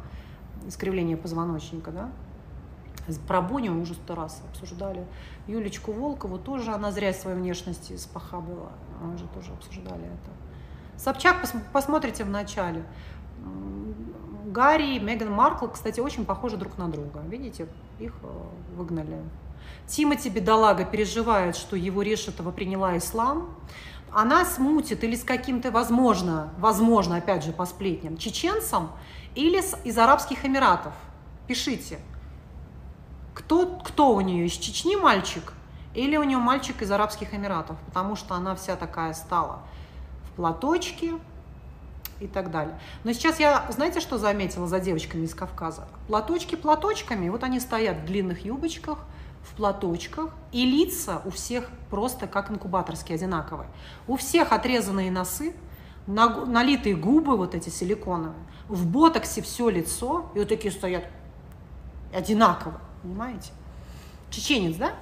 искривление 0.67 1.17
позвоночника, 1.17 1.91
да. 1.91 2.11
Про 3.27 3.41
Боню 3.43 3.81
уже 3.81 3.95
сто 3.95 4.15
раз 4.15 4.43
обсуждали. 4.51 5.07
Юлечку 5.47 5.93
Волкову 5.93 6.39
тоже 6.39 6.73
она 6.73 6.91
зря 6.93 7.13
своей 7.13 7.37
внешности 7.37 7.97
спохабила. 7.97 8.71
Мы 9.03 9.15
уже 9.15 9.27
тоже 9.29 9.53
обсуждали 9.53 10.05
это. 10.05 10.31
Собчак, 10.99 11.41
пос 11.41 11.53
посмотрите 11.73 12.25
в 12.25 12.29
начале. 12.29 12.85
Гарри 14.47 14.97
и 14.97 14.99
Меган 14.99 15.31
Маркл, 15.31 15.67
кстати, 15.67 16.01
очень 16.01 16.25
похожи 16.25 16.57
друг 16.57 16.77
на 16.79 16.89
друга. 16.89 17.21
Видите, 17.29 17.69
их 17.99 18.15
э, 18.23 18.27
выгнали. 18.77 19.19
Тимати 19.87 20.29
Бедолага 20.29 20.85
переживает, 20.85 21.55
что 21.57 21.77
его 21.77 22.03
Решетова 22.03 22.51
приняла 22.51 22.97
ислам. 22.97 23.55
Она 24.11 24.45
смутит 24.45 25.05
или 25.05 25.15
с 25.15 25.23
каким-то, 25.23 25.71
возможно, 25.71 26.51
возможно, 26.59 27.17
опять 27.17 27.45
же, 27.45 27.53
по 27.53 27.67
сплетням, 27.67 28.17
чеченцам– 28.17 28.91
или 29.39 29.63
из 29.85 29.97
Арабских 29.97 30.45
Эмиратов. 30.45 30.93
Пишите, 31.47 32.01
кто, 33.35 33.67
кто 33.67 34.15
у 34.15 34.21
нее, 34.21 34.47
из 34.47 34.53
Чечни 34.53 34.97
мальчик 34.97 35.53
или 35.95 36.17
у 36.17 36.25
нее 36.25 36.39
мальчик 36.39 36.83
из 36.83 36.91
Арабских 36.91 37.33
Эмиратов, 37.33 37.77
потому 37.87 38.17
что 38.17 38.35
она 38.35 38.57
вся 38.57 38.75
такая 38.75 39.15
стала 39.15 39.61
в 40.39 40.41
платочке 40.41 41.15
и 42.21 42.29
так 42.29 42.53
далее. 42.53 42.79
Но 43.03 43.13
сейчас 43.13 43.41
я, 43.41 43.67
знаете, 43.71 44.01
что 44.01 44.19
заметила 44.19 44.69
за 44.69 44.79
девочками 44.79 45.25
из 45.25 45.35
Кавказа? 45.35 45.89
Платочки 46.07 46.55
платочками, 46.55 47.29
вот 47.29 47.43
они 47.43 47.59
стоят 47.59 47.99
в 47.99 48.05
длинных 48.05 48.45
юбочках, 48.45 49.01
в 49.43 49.57
платочках, 49.57 50.31
и 50.53 50.65
лица 50.65 51.23
у 51.25 51.31
всех 51.31 51.69
просто 51.91 52.29
как 52.29 52.53
инкубаторские, 52.53 53.17
одинаковые. 53.17 53.69
У 54.07 54.17
всех 54.17 54.53
отрезанные 54.53 55.11
носы, 55.11 55.57
налитые 56.07 56.95
губы 56.95 57.37
вот 57.37 57.57
эти 57.57 57.69
силиконовые, 57.69 58.39
в 58.69 58.87
ботоксе 58.87 59.43
все 59.43 59.69
лицо, 59.69 60.31
и 60.37 60.39
вот 60.39 60.49
такие 60.49 60.71
стоят 60.71 61.05
одинаково, 62.15 62.81
понимаете? 63.03 63.51
Чеченец, 64.31 64.77
да? 64.77 64.93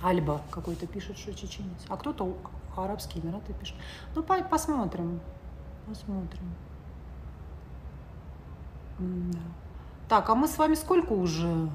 Альба 0.00 0.40
какой-то 0.50 0.86
пишет, 0.86 1.18
что 1.18 1.34
чеченец. 1.34 1.80
А 1.88 1.96
кто-то 1.96 2.36
Арабские 2.76 3.24
Эмираты 3.24 3.52
пишет. 3.52 3.76
Ну, 4.14 4.22
по 4.22 4.42
посмотрим. 4.42 5.20
Посмотрим. 5.86 6.54
Да. 8.98 9.38
Так, 10.08 10.28
а 10.28 10.34
мы 10.34 10.48
с 10.48 10.58
вами 10.58 10.74
сколько 10.74 11.12
уже 11.12 11.70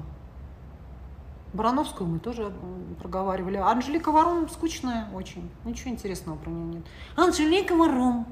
Барановскую 1.52 2.08
мы 2.08 2.18
тоже 2.18 2.52
проговаривали. 3.00 3.56
Анжелика 3.56 4.12
Варум 4.12 4.48
скучная 4.48 5.08
очень. 5.14 5.50
Ничего 5.64 5.90
интересного 5.90 6.36
про 6.36 6.50
нее 6.50 6.74
нет. 6.74 6.86
Анжелика 7.16 7.74
Варум. 7.74 8.26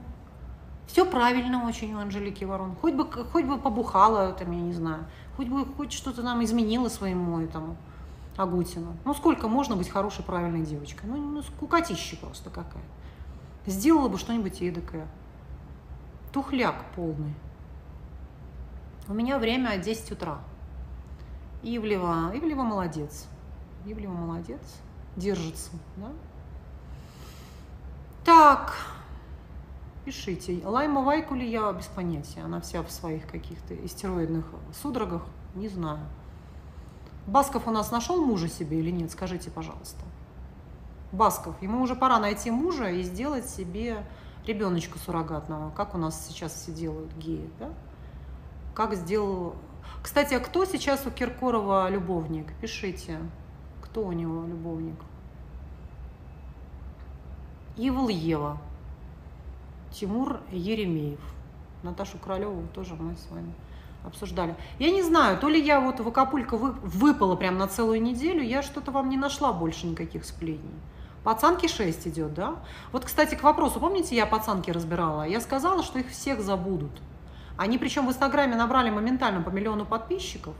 Все 0.87 1.07
правильно 1.07 1.67
очень 1.67 1.95
у 1.95 1.99
Анжелики 1.99 2.45
Варум. 2.45 2.77
Хоть 2.77 2.95
бы, 2.95 3.11
хоть 3.11 3.47
бы 3.47 3.59
побухала, 3.59 4.33
там, 4.33 4.53
я 4.53 4.61
не 4.61 4.75
знаю. 4.75 5.07
Хоть 5.37 5.49
бы 5.49 5.65
хоть 5.65 5.93
что-то 5.93 6.23
нам 6.23 6.45
изменила 6.45 6.89
своему 6.89 7.41
этому 7.41 7.77
Агутину. 8.37 8.97
Ну, 9.05 9.15
сколько 9.15 9.49
можно 9.49 9.77
быть 9.77 9.89
хорошей, 9.89 10.25
правильной 10.25 10.65
девочкой? 10.65 11.09
Ну, 11.09 11.17
ну 11.17 11.43
скукотища 11.43 12.17
просто 12.17 12.51
какая. 12.51 12.83
Сделала 13.67 14.09
бы 14.09 14.19
что-нибудь 14.19 14.61
эдакое. 14.61 15.07
Тухляк 16.33 16.85
полный. 16.97 17.35
У 19.07 19.15
меня 19.15 19.39
время 19.39 19.77
10 19.79 20.13
утра. 20.13 20.39
Ивлева. 21.63 22.33
Ивлева 22.35 22.63
молодец. 22.63 23.27
Ивлева 23.87 24.13
молодец. 24.13 24.61
Держится, 25.17 25.71
да? 25.97 26.11
Так, 28.25 28.75
пишите. 30.05 30.61
Лайма 30.65 31.03
Вайкули 31.03 31.45
я 31.45 31.71
без 31.73 31.87
понятия. 31.87 32.41
Она 32.41 32.61
вся 32.61 32.83
в 32.83 32.91
своих 32.91 33.27
каких-то 33.27 33.75
истероидных 33.85 34.47
судорогах. 34.73 35.23
Не 35.55 35.69
знаю. 35.69 36.01
Басков 37.27 37.67
у 37.67 37.71
нас 37.71 37.91
нашел 37.91 38.25
мужа 38.25 38.49
себе 38.49 38.81
или 38.81 38.91
нет? 38.91 39.11
Скажите, 39.11 39.51
пожалуйста. 39.51 40.05
Басков, 41.13 41.61
ему 41.63 41.81
уже 41.81 41.95
пора 41.95 42.19
найти 42.19 42.51
мужа 42.51 42.91
и 42.91 43.03
сделать 43.03 43.49
себе 43.49 44.05
ребеночка 44.47 44.99
суррогатного, 44.99 45.71
как 45.71 45.95
у 45.95 45.99
нас 45.99 46.27
сейчас 46.27 46.53
все 46.53 46.73
делают 46.73 47.13
геи, 47.17 47.49
да? 47.59 47.71
Как 48.75 48.95
сделал 48.95 49.55
кстати, 50.03 50.35
а 50.35 50.41
кто 50.41 50.65
сейчас 50.65 51.07
у 51.07 51.11
Киркорова 51.11 51.89
любовник? 51.89 52.53
Пишите, 52.61 53.19
кто 53.81 54.05
у 54.05 54.13
него 54.13 54.47
любовник? 54.47 54.97
Ивл 57.77 58.09
Ева, 58.09 58.59
Тимур 59.91 60.41
Еремеев. 60.51 61.21
Наташу 61.83 62.19
Королеву 62.19 62.67
тоже 62.75 62.95
мы 62.95 63.17
с 63.17 63.31
вами 63.31 63.53
обсуждали. 64.05 64.55
Я 64.79 64.91
не 64.91 65.03
знаю, 65.03 65.39
то 65.39 65.49
ли 65.49 65.61
я 65.61 65.81
вот 65.81 66.01
в 66.01 66.09
Акапулько 66.09 66.57
вы, 66.57 66.73
выпала 66.83 67.37
прям 67.37 67.59
на 67.59 67.67
целую 67.67 68.03
неделю, 68.03 68.43
я 68.43 68.63
что-то 68.63 68.91
вам 68.91 69.09
не 69.09 69.17
нашла 69.17 69.53
больше 69.53 69.87
никаких 69.87 70.25
сплетней. 70.25 70.75
Пацанки 71.25 71.67
6 71.67 72.07
идет, 72.09 72.35
да? 72.35 72.57
Вот, 72.93 73.07
кстати, 73.07 73.35
к 73.35 73.43
вопросу, 73.43 73.81
помните, 73.81 74.15
я 74.15 74.27
пацанки 74.27 74.71
разбирала? 74.71 75.23
Я 75.23 75.41
сказала, 75.41 75.83
что 75.83 75.99
их 75.99 76.11
всех 76.11 76.43
забудут. 76.43 76.93
Они 77.57 77.79
причем 77.79 78.07
в 78.07 78.11
Инстаграме 78.11 78.57
набрали 78.57 78.91
моментально 78.91 79.41
по 79.41 79.49
миллиону 79.49 79.87
подписчиков. 79.87 80.55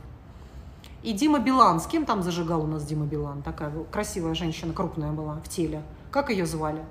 И 1.03 1.13
Дима 1.13 1.37
Билан, 1.37 1.79
с 1.79 1.85
кем 1.85 2.03
там 2.05 2.23
зажигал 2.23 2.63
у 2.63 2.67
нас 2.67 2.83
Дима 2.83 3.05
Билан? 3.05 3.43
Такая 3.43 3.71
красивая 3.91 4.33
женщина, 4.33 4.73
крупная 4.73 5.11
была 5.11 5.35
в 5.35 5.47
теле. 5.49 5.83
Как 6.09 6.31
ее 6.31 6.47
звали? 6.47 6.83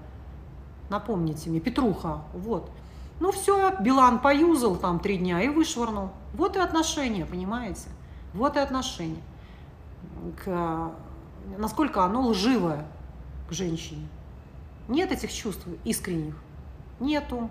Напомните 0.89 1.51
мне, 1.51 1.59
Петруха, 1.59 2.23
вот. 2.33 2.71
Ну 3.19 3.33
все, 3.33 3.75
Билан 3.81 4.21
поюзал 4.21 4.77
там 4.77 5.01
три 5.01 5.17
дня 5.17 5.43
и 5.43 5.49
вышвырнул. 5.49 6.11
Вот 6.35 6.57
и 6.57 6.59
отношения, 6.59 7.25
понимаете? 7.25 7.89
Вот 8.33 8.57
и 8.57 8.59
отношения. 8.59 9.23
К, 10.45 10.93
насколько 11.57 12.05
оно 12.05 12.27
лживое 12.29 12.85
к 13.49 13.53
женщине. 13.53 14.09
Нет 14.89 15.13
этих 15.13 15.33
чувств 15.33 15.67
искренних. 15.85 16.37
Нету. 17.01 17.49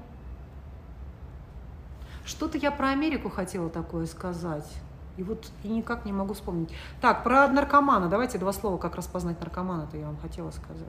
Что-то 2.25 2.57
я 2.57 2.71
про 2.71 2.89
Америку 2.89 3.29
хотела 3.29 3.69
такое 3.69 4.05
сказать. 4.05 4.69
И 5.15 5.23
вот 5.23 5.51
и 5.63 5.67
никак 5.67 6.05
не 6.05 6.11
могу 6.11 6.33
вспомнить. 6.33 6.69
Так, 6.99 7.23
про 7.23 7.47
наркомана. 7.47 8.09
Давайте 8.09 8.37
два 8.37 8.51
слова, 8.51 8.77
как 8.77 8.95
распознать 8.95 9.39
наркомана-то 9.39 9.97
я 9.97 10.07
вам 10.07 10.17
хотела 10.17 10.51
сказать. 10.51 10.87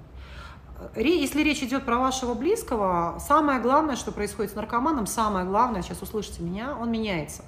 Если 0.96 1.42
речь 1.42 1.62
идет 1.62 1.84
про 1.84 1.98
вашего 1.98 2.34
близкого, 2.34 3.18
самое 3.20 3.60
главное, 3.60 3.96
что 3.96 4.10
происходит 4.12 4.52
с 4.52 4.54
наркоманом, 4.54 5.06
самое 5.06 5.46
главное, 5.46 5.82
сейчас 5.82 6.02
услышите 6.02 6.42
меня, 6.42 6.76
он 6.76 6.90
меняется. 6.90 7.44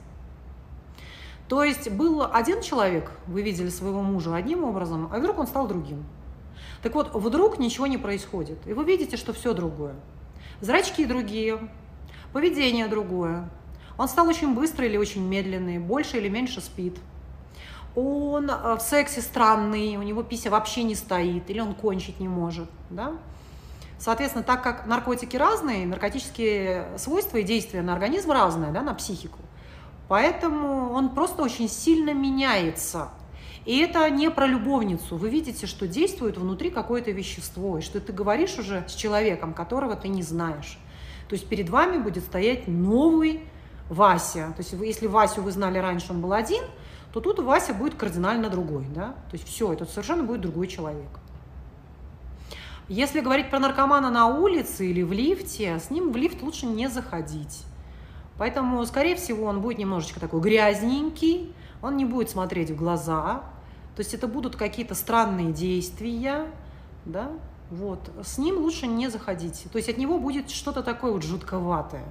То 1.49 1.63
есть 1.63 1.91
был 1.91 2.27
один 2.31 2.61
человек, 2.61 3.13
вы 3.27 3.43
видели 3.43 3.69
своего 3.69 4.03
мужа 4.03 4.35
одним 4.35 4.65
образом, 4.65 5.09
а 5.13 5.19
вдруг 5.19 5.39
он 5.39 5.47
стал 5.47 5.69
другим. 5.69 6.05
Так 6.83 6.95
вот, 6.95 7.15
вдруг 7.15 7.59
ничего 7.59 7.87
не 7.87 7.99
происходит, 7.99 8.59
и 8.67 8.73
вы 8.73 8.85
видите, 8.85 9.17
что 9.17 9.33
все 9.33 9.55
другое. 9.55 9.95
Зрачки 10.61 11.05
другие, 11.05 11.69
поведение 12.33 12.89
другое. 12.89 13.49
Он 13.97 14.09
стал 14.09 14.29
очень 14.29 14.55
быстрый 14.55 14.89
или 14.89 14.97
очень 14.97 15.27
медленный, 15.27 15.79
больше 15.79 16.19
или 16.19 16.29
меньше 16.29 16.61
спит. 16.61 16.99
Он 17.95 18.51
э, 18.51 18.77
в 18.77 18.81
сексе 18.81 19.23
странный, 19.23 19.97
у 19.97 20.03
него 20.03 20.23
пися 20.23 20.51
вообще 20.51 20.83
не 20.83 20.95
стоит, 20.95 21.49
или 21.49 21.61
он 21.61 21.75
кончить 21.75 22.21
не 22.21 22.29
может. 22.29 22.69
Да? 22.91 23.15
Соответственно, 23.99 24.45
так 24.45 24.63
как 24.63 24.87
наркотики 24.87 25.37
разные, 25.37 25.87
наркотические 25.87 26.99
свойства 26.99 27.39
и 27.39 27.43
действия 27.43 27.81
на 27.81 27.95
организм 27.95 28.33
разные, 28.33 28.71
да, 28.71 28.83
на 28.83 28.93
психику, 28.93 29.39
поэтому 30.09 30.93
он 30.93 31.11
просто 31.11 31.43
очень 31.43 31.69
сильно 31.69 32.15
меняется. 32.15 33.11
И 33.65 33.79
это 33.79 34.09
не 34.11 34.31
про 34.31 34.47
любовницу. 34.47 35.17
Вы 35.17 35.29
видите, 35.29 35.67
что 35.67 35.89
действует 35.89 36.39
внутри 36.39 36.71
какое-то 36.71 37.11
вещество, 37.11 37.79
и 37.79 37.81
что 37.81 38.01
ты 38.01 38.13
говоришь 38.13 38.59
уже 38.59 38.85
с 38.89 38.95
человеком, 38.95 39.53
которого 39.55 39.97
ты 39.97 40.09
не 40.09 40.23
знаешь. 40.23 40.79
То 41.29 41.35
есть 41.35 41.49
перед 41.49 41.69
вами 41.69 41.99
будет 41.99 42.25
стоять 42.25 42.69
новый 42.69 43.43
Вася. 43.91 44.53
То 44.57 44.63
есть 44.63 44.73
если 44.73 45.09
Васю 45.09 45.43
вы 45.43 45.51
знали 45.51 45.79
раньше, 45.79 46.13
он 46.13 46.21
был 46.21 46.33
один, 46.33 46.63
то 47.13 47.21
тут 47.21 47.41
Вася 47.41 47.75
будет 47.75 47.95
кардинально 47.95 48.51
другой. 48.51 48.85
Да? 48.95 49.15
То 49.31 49.35
есть 49.35 49.47
все, 49.47 49.73
это 49.73 49.85
совершенно 49.85 50.23
будет 50.23 50.43
другой 50.43 50.69
человек. 50.69 51.09
Если 52.89 53.21
говорить 53.21 53.51
про 53.51 53.59
наркомана 53.59 54.11
на 54.11 54.29
улице 54.29 54.87
или 54.87 55.03
в 55.03 55.13
лифте, 55.13 55.81
с 55.81 55.91
ним 55.91 56.13
в 56.13 56.17
лифт 56.17 56.41
лучше 56.43 56.67
не 56.67 56.89
заходить. 56.89 57.65
Поэтому, 58.39 58.85
скорее 58.87 59.17
всего, 59.17 59.47
он 59.47 59.61
будет 59.61 59.79
немножечко 59.79 60.21
такой 60.21 60.41
грязненький, 60.41 61.55
он 61.83 61.97
не 61.97 62.05
будет 62.05 62.31
смотреть 62.31 62.71
в 62.71 62.77
глаза, 62.77 63.43
то 63.95 64.01
есть 64.01 64.13
это 64.13 64.29
будут 64.29 64.57
какие-то 64.57 64.95
странные 64.95 65.53
действия, 65.53 66.47
да, 67.05 67.31
вот. 67.71 68.11
С 68.23 68.39
ним 68.39 68.59
лучше 68.59 68.87
не 68.87 69.09
заходить. 69.09 69.67
То 69.73 69.79
есть 69.79 69.89
от 69.89 69.99
него 69.99 70.19
будет 70.19 70.51
что-то 70.51 70.83
такое 70.83 71.13
вот 71.13 71.23
жутковатое. 71.23 72.05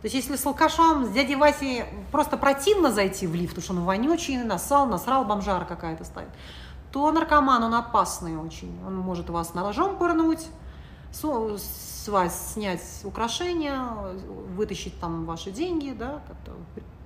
То 0.00 0.06
есть 0.06 0.14
если 0.14 0.36
с 0.36 0.44
алкашом, 0.44 1.06
с 1.06 1.10
дядей 1.10 1.36
Васей 1.36 1.84
просто 2.12 2.36
противно 2.36 2.90
зайти 2.90 3.26
в 3.26 3.34
лифт, 3.34 3.54
потому 3.54 3.64
что 3.64 3.72
он 3.74 3.84
вонючий, 3.84 4.36
насал, 4.36 4.86
насрал, 4.86 5.24
бомжара 5.24 5.64
какая-то 5.64 6.04
стоит, 6.04 6.28
то 6.92 7.10
наркоман, 7.10 7.62
он 7.62 7.74
опасный 7.74 8.36
очень. 8.36 8.78
Он 8.86 8.96
может 8.96 9.30
вас 9.30 9.54
ножом 9.54 9.96
пырнуть, 9.96 10.46
с 11.14 12.08
вас 12.08 12.52
снять 12.52 12.82
украшения, 13.04 13.80
вытащить 14.56 14.98
там 15.00 15.24
ваши 15.24 15.50
деньги, 15.50 15.92
да, 15.92 16.20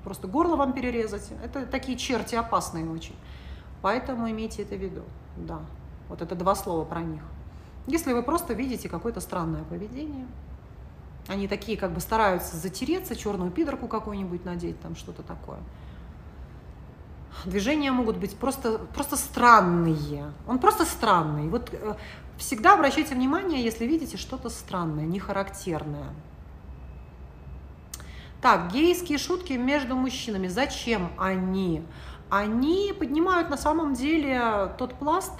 просто 0.02 0.26
горло 0.26 0.56
вам 0.56 0.72
перерезать. 0.72 1.30
Это 1.44 1.66
такие 1.66 1.98
черти 1.98 2.34
опасные 2.34 2.88
очень. 2.88 3.14
Поэтому 3.82 4.30
имейте 4.30 4.62
это 4.62 4.74
в 4.74 4.80
виду. 4.80 5.02
Да, 5.36 5.60
вот 6.08 6.22
это 6.22 6.34
два 6.34 6.54
слова 6.54 6.84
про 6.84 7.02
них. 7.02 7.22
Если 7.86 8.12
вы 8.12 8.22
просто 8.22 8.54
видите 8.54 8.88
какое-то 8.88 9.20
странное 9.20 9.62
поведение, 9.64 10.26
они 11.28 11.46
такие 11.46 11.76
как 11.78 11.92
бы 11.92 12.00
стараются 12.00 12.56
затереться, 12.56 13.14
черную 13.14 13.50
пидорку 13.50 13.86
какую-нибудь 13.86 14.44
надеть, 14.44 14.80
там 14.80 14.96
что-то 14.96 15.22
такое. 15.22 15.58
Движения 17.44 17.92
могут 17.92 18.16
быть 18.16 18.36
просто, 18.36 18.78
просто 18.78 19.16
странные. 19.16 20.32
Он 20.46 20.58
просто 20.58 20.84
странный. 20.84 21.48
Вот 21.48 21.70
э, 21.72 21.94
всегда 22.38 22.74
обращайте 22.74 23.14
внимание, 23.14 23.62
если 23.62 23.84
видите 23.84 24.16
что-то 24.16 24.48
странное, 24.48 25.04
нехарактерное. 25.04 26.14
Так, 28.40 28.72
гейские 28.72 29.18
шутки 29.18 29.54
между 29.54 29.96
мужчинами. 29.96 30.46
Зачем 30.46 31.10
они? 31.18 31.82
они 32.30 32.94
поднимают 32.98 33.50
на 33.50 33.56
самом 33.56 33.94
деле 33.94 34.72
тот 34.78 34.94
пласт 34.94 35.32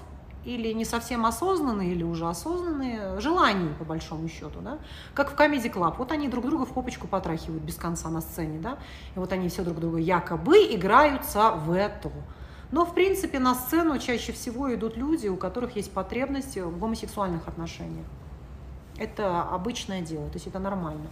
или 0.44 0.72
не 0.72 0.84
совсем 0.84 1.26
осознанные, 1.26 1.92
или 1.92 2.02
уже 2.02 2.26
осознанные 2.26 3.20
желания, 3.20 3.74
по 3.78 3.84
большому 3.84 4.28
счету, 4.28 4.60
да, 4.60 4.78
как 5.12 5.32
в 5.32 5.36
Comedy 5.36 5.70
Club. 5.70 5.96
Вот 5.98 6.10
они 6.10 6.28
друг 6.28 6.46
друга 6.46 6.64
в 6.64 6.72
попочку 6.72 7.06
потрахивают 7.06 7.62
без 7.62 7.74
конца 7.74 8.08
на 8.08 8.20
сцене, 8.20 8.58
да, 8.58 8.78
и 9.14 9.18
вот 9.18 9.32
они 9.32 9.48
все 9.48 9.62
друг 9.62 9.78
друга 9.78 9.98
якобы 9.98 10.56
играются 10.70 11.50
в 11.50 11.72
эту. 11.72 12.12
Но, 12.70 12.84
в 12.84 12.94
принципе, 12.94 13.38
на 13.38 13.54
сцену 13.54 13.98
чаще 13.98 14.32
всего 14.32 14.74
идут 14.74 14.96
люди, 14.96 15.28
у 15.28 15.36
которых 15.36 15.76
есть 15.76 15.90
потребности 15.92 16.58
в 16.58 16.78
гомосексуальных 16.78 17.48
отношениях. 17.48 18.06
Это 18.98 19.42
обычное 19.42 20.02
дело, 20.02 20.26
то 20.28 20.34
есть 20.34 20.46
это 20.46 20.58
нормально. 20.58 21.06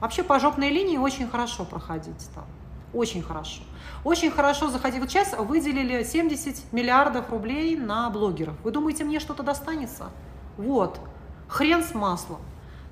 Вообще 0.00 0.22
по 0.22 0.38
жопной 0.38 0.70
линии 0.70 0.98
очень 0.98 1.28
хорошо 1.28 1.64
проходить 1.64 2.28
там. 2.34 2.44
Очень 2.92 3.22
хорошо. 3.22 3.62
Очень 4.02 4.30
хорошо 4.30 4.68
заходить. 4.68 5.00
Вот 5.00 5.10
сейчас 5.10 5.34
выделили 5.38 6.02
70 6.02 6.72
миллиардов 6.72 7.30
рублей 7.30 7.76
на 7.76 8.10
блогеров. 8.10 8.54
Вы 8.64 8.72
думаете, 8.72 9.04
мне 9.04 9.20
что-то 9.20 9.42
достанется? 9.42 10.10
Вот. 10.56 10.98
Хрен 11.48 11.84
с 11.84 11.94
маслом. 11.94 12.40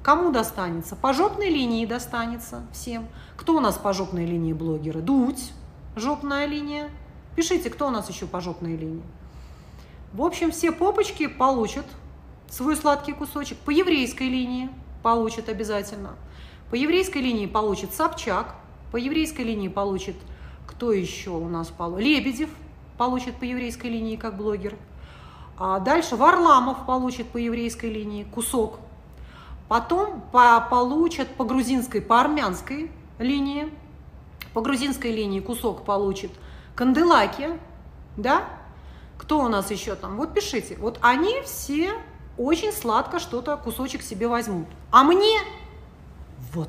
Кому 0.02 0.30
достанется? 0.30 0.94
По 0.94 1.12
жопной 1.12 1.50
линии 1.50 1.84
достанется 1.84 2.62
всем. 2.72 3.08
Кто 3.36 3.56
у 3.56 3.60
нас 3.60 3.76
по 3.76 3.92
жопной 3.92 4.24
линии 4.24 4.52
блогеры? 4.52 5.00
Дудь, 5.00 5.52
жопная 5.96 6.46
линия. 6.46 6.90
Пишите, 7.38 7.70
кто 7.70 7.86
у 7.86 7.90
нас 7.90 8.10
еще 8.10 8.26
по 8.26 8.40
жопной 8.40 8.74
линии. 8.74 9.04
В 10.12 10.22
общем, 10.22 10.50
все 10.50 10.72
попочки 10.72 11.28
получат 11.28 11.86
свой 12.50 12.74
сладкий 12.74 13.12
кусочек. 13.12 13.56
По 13.58 13.70
еврейской 13.70 14.24
линии 14.24 14.68
получат 15.04 15.48
обязательно. 15.48 16.16
По 16.68 16.74
еврейской 16.74 17.18
линии 17.18 17.46
получит 17.46 17.94
Собчак, 17.94 18.56
по 18.90 18.96
еврейской 18.96 19.42
линии 19.42 19.68
получит, 19.68 20.16
кто 20.66 20.90
еще 20.90 21.30
у 21.30 21.46
нас 21.48 21.68
получит? 21.68 22.04
Лебедев 22.04 22.50
получит 22.96 23.36
по 23.36 23.44
еврейской 23.44 23.86
линии 23.86 24.16
как 24.16 24.36
блогер. 24.36 24.74
А 25.56 25.78
дальше 25.78 26.16
Варламов 26.16 26.86
получит 26.86 27.28
по 27.28 27.36
еврейской 27.36 27.92
линии 27.92 28.24
кусок. 28.24 28.80
Потом 29.68 30.24
по, 30.32 30.60
получат 30.68 31.28
по 31.36 31.44
грузинской, 31.44 32.00
по 32.00 32.20
армянской 32.20 32.90
линии. 33.20 33.68
По 34.54 34.60
грузинской 34.60 35.12
линии 35.12 35.38
кусок 35.38 35.84
получит 35.84 36.32
Канделаки, 36.78 37.58
да? 38.16 38.44
Кто 39.18 39.40
у 39.40 39.48
нас 39.48 39.68
еще 39.72 39.96
там? 39.96 40.16
Вот 40.16 40.32
пишите. 40.32 40.76
Вот 40.76 41.00
они 41.02 41.42
все 41.42 41.92
очень 42.36 42.72
сладко 42.72 43.18
что-то, 43.18 43.56
кусочек 43.56 44.00
себе 44.00 44.28
возьмут. 44.28 44.68
А 44.92 45.02
мне 45.02 45.40
вот. 46.52 46.68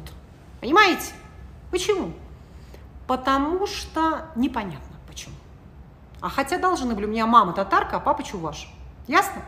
Понимаете? 0.62 1.14
Почему? 1.70 2.14
Потому 3.06 3.68
что 3.68 4.32
непонятно 4.36 4.98
почему. 5.08 5.36
А 6.22 6.30
хотя 6.30 6.58
должны 6.58 6.96
были, 6.96 7.06
у 7.06 7.10
меня 7.10 7.28
мама 7.28 7.54
татарка, 7.54 7.98
а 7.98 8.00
папа 8.00 8.24
чуваш. 8.24 8.68
Ясно? 9.08 9.44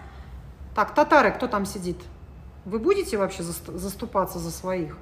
Так, 0.76 0.94
татары, 0.94 1.32
кто 1.32 1.48
там 1.48 1.66
сидит? 1.66 1.98
Вы 2.66 2.78
будете 2.78 3.18
вообще 3.18 3.42
заступаться 3.42 4.38
за 4.38 4.52
своих? 4.52 4.96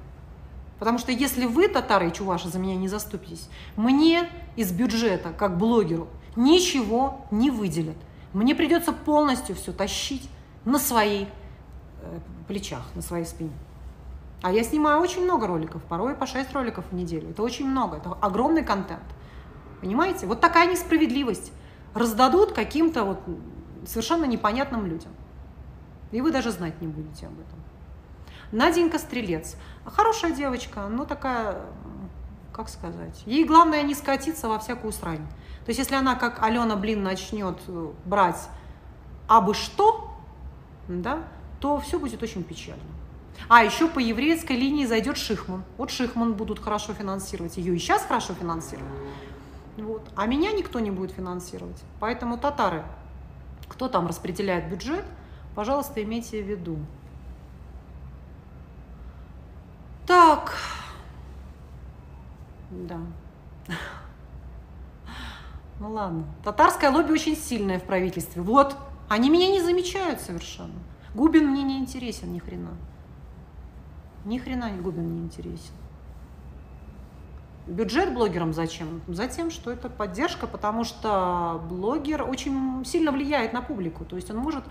Потому 0.80 0.98
что 0.98 1.12
если 1.12 1.44
вы, 1.44 1.68
татары 1.68 2.08
и 2.08 2.12
чуваши, 2.12 2.48
за 2.48 2.58
меня 2.58 2.74
не 2.74 2.88
заступитесь, 2.88 3.48
мне 3.76 4.28
из 4.56 4.72
бюджета, 4.72 5.32
как 5.36 5.58
блогеру, 5.58 6.08
ничего 6.36 7.26
не 7.30 7.50
выделят. 7.50 7.98
Мне 8.32 8.54
придется 8.54 8.92
полностью 8.92 9.54
все 9.54 9.72
тащить 9.72 10.28
на 10.64 10.78
своих 10.78 11.28
э, 12.00 12.18
плечах, 12.48 12.82
на 12.94 13.02
своей 13.02 13.26
спине. 13.26 13.52
А 14.40 14.52
я 14.52 14.64
снимаю 14.64 15.02
очень 15.02 15.22
много 15.22 15.46
роликов, 15.46 15.82
порой 15.82 16.14
по 16.14 16.26
6 16.26 16.50
роликов 16.54 16.86
в 16.90 16.94
неделю. 16.94 17.28
Это 17.28 17.42
очень 17.42 17.68
много, 17.68 17.98
это 17.98 18.14
огромный 18.14 18.64
контент. 18.64 19.02
Понимаете? 19.82 20.26
Вот 20.26 20.40
такая 20.40 20.70
несправедливость. 20.70 21.52
Раздадут 21.92 22.52
каким-то 22.52 23.04
вот 23.04 23.20
совершенно 23.86 24.24
непонятным 24.24 24.86
людям. 24.86 25.12
И 26.10 26.22
вы 26.22 26.32
даже 26.32 26.50
знать 26.52 26.80
не 26.80 26.86
будете 26.86 27.26
об 27.26 27.34
этом. 27.34 27.58
Наденька 28.52 28.98
Стрелец. 28.98 29.56
Хорошая 29.84 30.32
девочка, 30.32 30.86
но 30.88 31.04
такая, 31.04 31.62
как 32.52 32.68
сказать, 32.68 33.22
ей 33.26 33.44
главное 33.44 33.82
не 33.82 33.94
скатиться 33.94 34.48
во 34.48 34.58
всякую 34.58 34.92
срань. 34.92 35.26
То 35.64 35.68
есть 35.68 35.78
если 35.78 35.94
она, 35.94 36.14
как 36.14 36.42
Алена, 36.42 36.76
блин, 36.76 37.02
начнет 37.02 37.58
э, 37.68 37.92
брать 38.04 38.48
абы 39.28 39.54
что, 39.54 40.10
да, 40.88 41.22
то 41.60 41.78
все 41.78 41.98
будет 41.98 42.22
очень 42.22 42.42
печально. 42.42 42.82
А 43.48 43.62
еще 43.62 43.88
по 43.88 43.98
еврейской 43.98 44.52
линии 44.52 44.86
зайдет 44.86 45.16
Шихман. 45.16 45.64
Вот 45.78 45.90
Шихман 45.90 46.34
будут 46.34 46.58
хорошо 46.58 46.92
финансировать. 46.92 47.56
Ее 47.56 47.74
и 47.74 47.78
сейчас 47.78 48.02
хорошо 48.02 48.34
финансируют. 48.34 48.90
Вот. 49.76 50.08
А 50.16 50.26
меня 50.26 50.52
никто 50.52 50.80
не 50.80 50.90
будет 50.90 51.12
финансировать. 51.12 51.80
Поэтому 52.00 52.36
татары, 52.36 52.84
кто 53.68 53.88
там 53.88 54.06
распределяет 54.06 54.68
бюджет, 54.68 55.04
пожалуйста, 55.54 56.02
имейте 56.02 56.42
в 56.42 56.46
виду. 56.46 56.78
Так. 60.10 60.56
Да. 62.72 62.98
Ну 65.78 65.92
ладно. 65.92 66.24
Татарское 66.42 66.90
лобби 66.90 67.12
очень 67.12 67.36
сильное 67.36 67.78
в 67.78 67.84
правительстве. 67.84 68.42
Вот. 68.42 68.76
Они 69.08 69.30
меня 69.30 69.48
не 69.48 69.60
замечают 69.60 70.20
совершенно. 70.20 70.80
Губин 71.14 71.46
мне 71.46 71.62
не 71.62 71.78
интересен 71.78 72.32
ни 72.32 72.40
хрена. 72.40 72.72
Ни 74.24 74.38
хрена 74.38 74.72
Губин 74.82 75.14
не 75.14 75.20
интересен. 75.20 75.74
Бюджет 77.68 78.12
блогерам 78.12 78.52
зачем? 78.52 79.02
Затем, 79.06 79.52
что 79.52 79.70
это 79.70 79.88
поддержка, 79.88 80.48
потому 80.48 80.82
что 80.82 81.62
блогер 81.68 82.28
очень 82.28 82.84
сильно 82.84 83.12
влияет 83.12 83.52
на 83.52 83.62
публику. 83.62 84.04
То 84.04 84.16
есть 84.16 84.28
он 84.28 84.38
может 84.38 84.64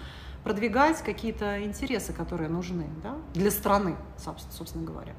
продвигать 0.43 1.01
какие-то 1.01 1.63
интересы, 1.63 2.11
которые 2.11 2.49
нужны 2.49 2.89
да, 3.01 3.15
для 3.33 3.51
страны, 3.51 3.95
собственно 4.17 4.83
говоря. 4.83 5.13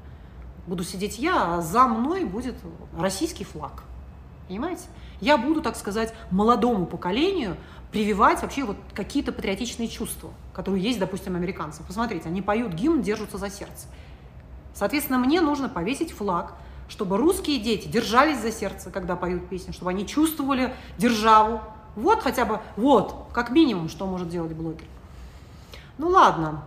Буду 0.67 0.83
сидеть 0.83 1.17
я, 1.19 1.55
а 1.55 1.61
за 1.61 1.87
мной 1.87 2.25
будет 2.25 2.55
российский 2.97 3.43
флаг. 3.43 3.83
Понимаете? 4.47 4.83
Я 5.19 5.37
буду, 5.37 5.61
так 5.61 5.75
сказать, 5.75 6.13
молодому 6.29 6.85
поколению 6.85 7.57
прививать 7.91 8.41
вообще 8.41 8.63
вот 8.63 8.77
какие-то 8.93 9.31
патриотичные 9.31 9.87
чувства, 9.87 10.31
которые 10.53 10.83
есть, 10.83 10.99
допустим, 10.99 11.35
американцев. 11.35 11.85
Посмотрите, 11.85 12.27
они 12.27 12.41
поют 12.41 12.73
гимн, 12.73 13.01
держатся 13.01 13.37
за 13.37 13.49
сердце. 13.49 13.87
Соответственно, 14.73 15.19
мне 15.19 15.41
нужно 15.41 15.69
повесить 15.69 16.11
флаг, 16.11 16.53
чтобы 16.87 17.17
русские 17.17 17.59
дети 17.59 17.87
держались 17.87 18.39
за 18.39 18.51
сердце, 18.51 18.89
когда 18.91 19.15
поют 19.15 19.47
песни, 19.47 19.71
чтобы 19.71 19.91
они 19.91 20.05
чувствовали 20.07 20.73
державу. 20.97 21.61
Вот 21.95 22.21
хотя 22.21 22.45
бы, 22.45 22.59
вот, 22.77 23.27
как 23.33 23.49
минимум, 23.51 23.89
что 23.89 24.05
может 24.05 24.29
делать 24.29 24.53
блогер. 24.53 24.85
Ну 25.97 26.09
ладно, 26.09 26.65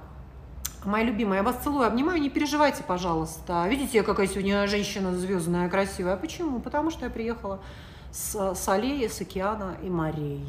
моя 0.87 1.05
любимая, 1.05 1.39
я 1.39 1.43
вас 1.43 1.57
целую, 1.63 1.87
обнимаю, 1.87 2.21
не 2.21 2.31
переживайте, 2.31 2.83
пожалуйста. 2.83 3.67
Видите, 3.69 4.03
какая 4.03 4.27
сегодня 4.27 4.67
женщина 4.67 5.15
звездная, 5.15 5.69
красивая. 5.69 6.17
Почему? 6.17 6.61
Потому 6.61 6.91
что 6.91 7.05
я 7.05 7.11
приехала 7.11 7.61
с, 8.11 8.55
с 8.55 8.69
аллеи, 8.69 9.07
с 9.07 9.21
океана 9.21 9.77
и 9.83 9.89
морей. 9.89 10.47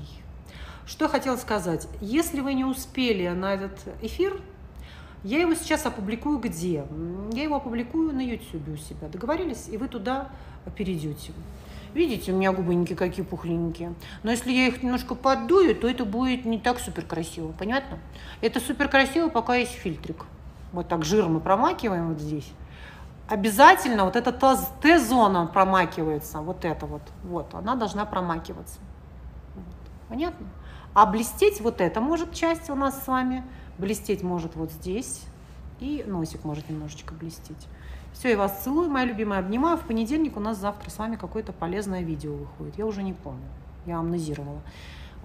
Что 0.85 1.05
я 1.05 1.09
хотела 1.09 1.37
сказать. 1.37 1.87
Если 1.99 2.41
вы 2.41 2.53
не 2.53 2.65
успели 2.65 3.27
на 3.29 3.53
этот 3.55 3.79
эфир, 4.01 4.39
я 5.23 5.39
его 5.39 5.55
сейчас 5.55 5.85
опубликую 5.85 6.37
где? 6.37 6.85
Я 7.31 7.43
его 7.43 7.55
опубликую 7.55 8.13
на 8.13 8.21
YouTube 8.21 8.67
у 8.69 8.77
себя. 8.77 9.07
Договорились? 9.07 9.67
И 9.69 9.77
вы 9.77 9.87
туда 9.87 10.29
перейдете. 10.75 11.33
Видите, 11.95 12.31
у 12.31 12.35
меня 12.35 12.51
губоньки 12.51 12.93
какие 12.93 13.25
пухленькие. 13.25 13.95
Но 14.21 14.29
если 14.29 14.51
я 14.51 14.67
их 14.67 14.83
немножко 14.83 15.15
поддую, 15.15 15.75
то 15.75 15.87
это 15.87 16.05
будет 16.05 16.45
не 16.45 16.59
так 16.59 16.79
супер 16.79 17.05
красиво. 17.05 17.51
Понятно? 17.57 17.97
Это 18.41 18.59
супер 18.59 18.87
красиво, 18.87 19.29
пока 19.29 19.55
есть 19.55 19.71
фильтрик. 19.71 20.25
Вот 20.71 20.87
так 20.87 21.03
жир 21.03 21.27
мы 21.27 21.39
промакиваем 21.39 22.09
вот 22.09 22.19
здесь. 22.19 22.51
Обязательно 23.27 24.05
вот 24.05 24.15
эта 24.15 24.31
Т-зона 24.31 25.47
промакивается. 25.47 26.41
Вот 26.41 26.63
это 26.63 26.85
вот. 26.85 27.01
Вот, 27.23 27.55
она 27.55 27.73
должна 27.73 28.05
промакиваться. 28.05 28.77
Понятно? 30.07 30.45
А 30.93 31.07
блестеть 31.07 31.59
вот 31.61 31.81
эта 31.81 31.99
может 31.99 32.31
часть 32.33 32.69
у 32.69 32.75
нас 32.75 33.03
с 33.03 33.07
вами– 33.07 33.43
Блестеть 33.77 34.23
может 34.23 34.55
вот 34.55 34.71
здесь, 34.71 35.23
и 35.81 36.05
носик 36.07 36.45
может 36.45 36.69
немножечко 36.69 37.13
блестеть. 37.13 37.67
Все, 38.17 38.29
я 38.29 38.37
вас 38.37 38.63
целую, 38.63 38.89
моя 38.89 39.05
любимая, 39.05 39.39
обнимаю. 39.39 39.77
В 39.77 39.81
понедельник 39.81 40.37
у 40.37 40.39
нас 40.39 40.57
завтра 40.57 40.89
с 40.89 40.97
вами 40.97 41.17
какое-то 41.17 41.51
полезное 41.51 42.01
видео 42.01 42.33
выходит. 42.33 42.77
Я 42.77 42.85
уже 42.85 43.03
не 43.03 43.11
помню, 43.11 43.43
я 43.85 43.99
амнезировала. 43.99 44.61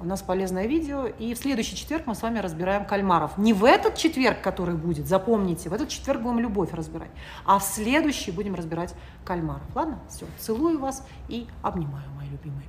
У 0.01 0.05
нас 0.05 0.23
полезное 0.23 0.67
видео, 0.67 1.07
и 1.07 1.35
в 1.35 1.39
следующий 1.39 1.77
четверг 1.77 2.07
мы 2.07 2.17
с 2.17 2.23
вами 2.23 2.41
разбираем 2.41 2.85
кальмаров. 2.85 3.39
Не 3.39 3.53
в 3.53 3.65
этот 3.65 3.95
четверг, 3.95 4.41
который 4.41 4.75
будет, 4.75 5.07
запомните, 5.07 5.69
в 5.69 5.73
этот 5.73 5.89
четверг 5.89 6.23
будем 6.23 6.41
любовь 6.41 6.73
разбирать, 6.73 7.11
а 7.45 7.59
в 7.59 7.63
следующий 7.63 8.33
будем 8.33 8.55
разбирать 8.57 8.95
кальмаров. 9.25 9.63
Ладно? 9.75 10.01
Все, 10.09 10.27
целую 10.39 10.81
вас 10.81 11.07
и 11.29 11.47
обнимаю, 11.63 12.11
мои 12.17 12.29
любимые. 12.29 12.65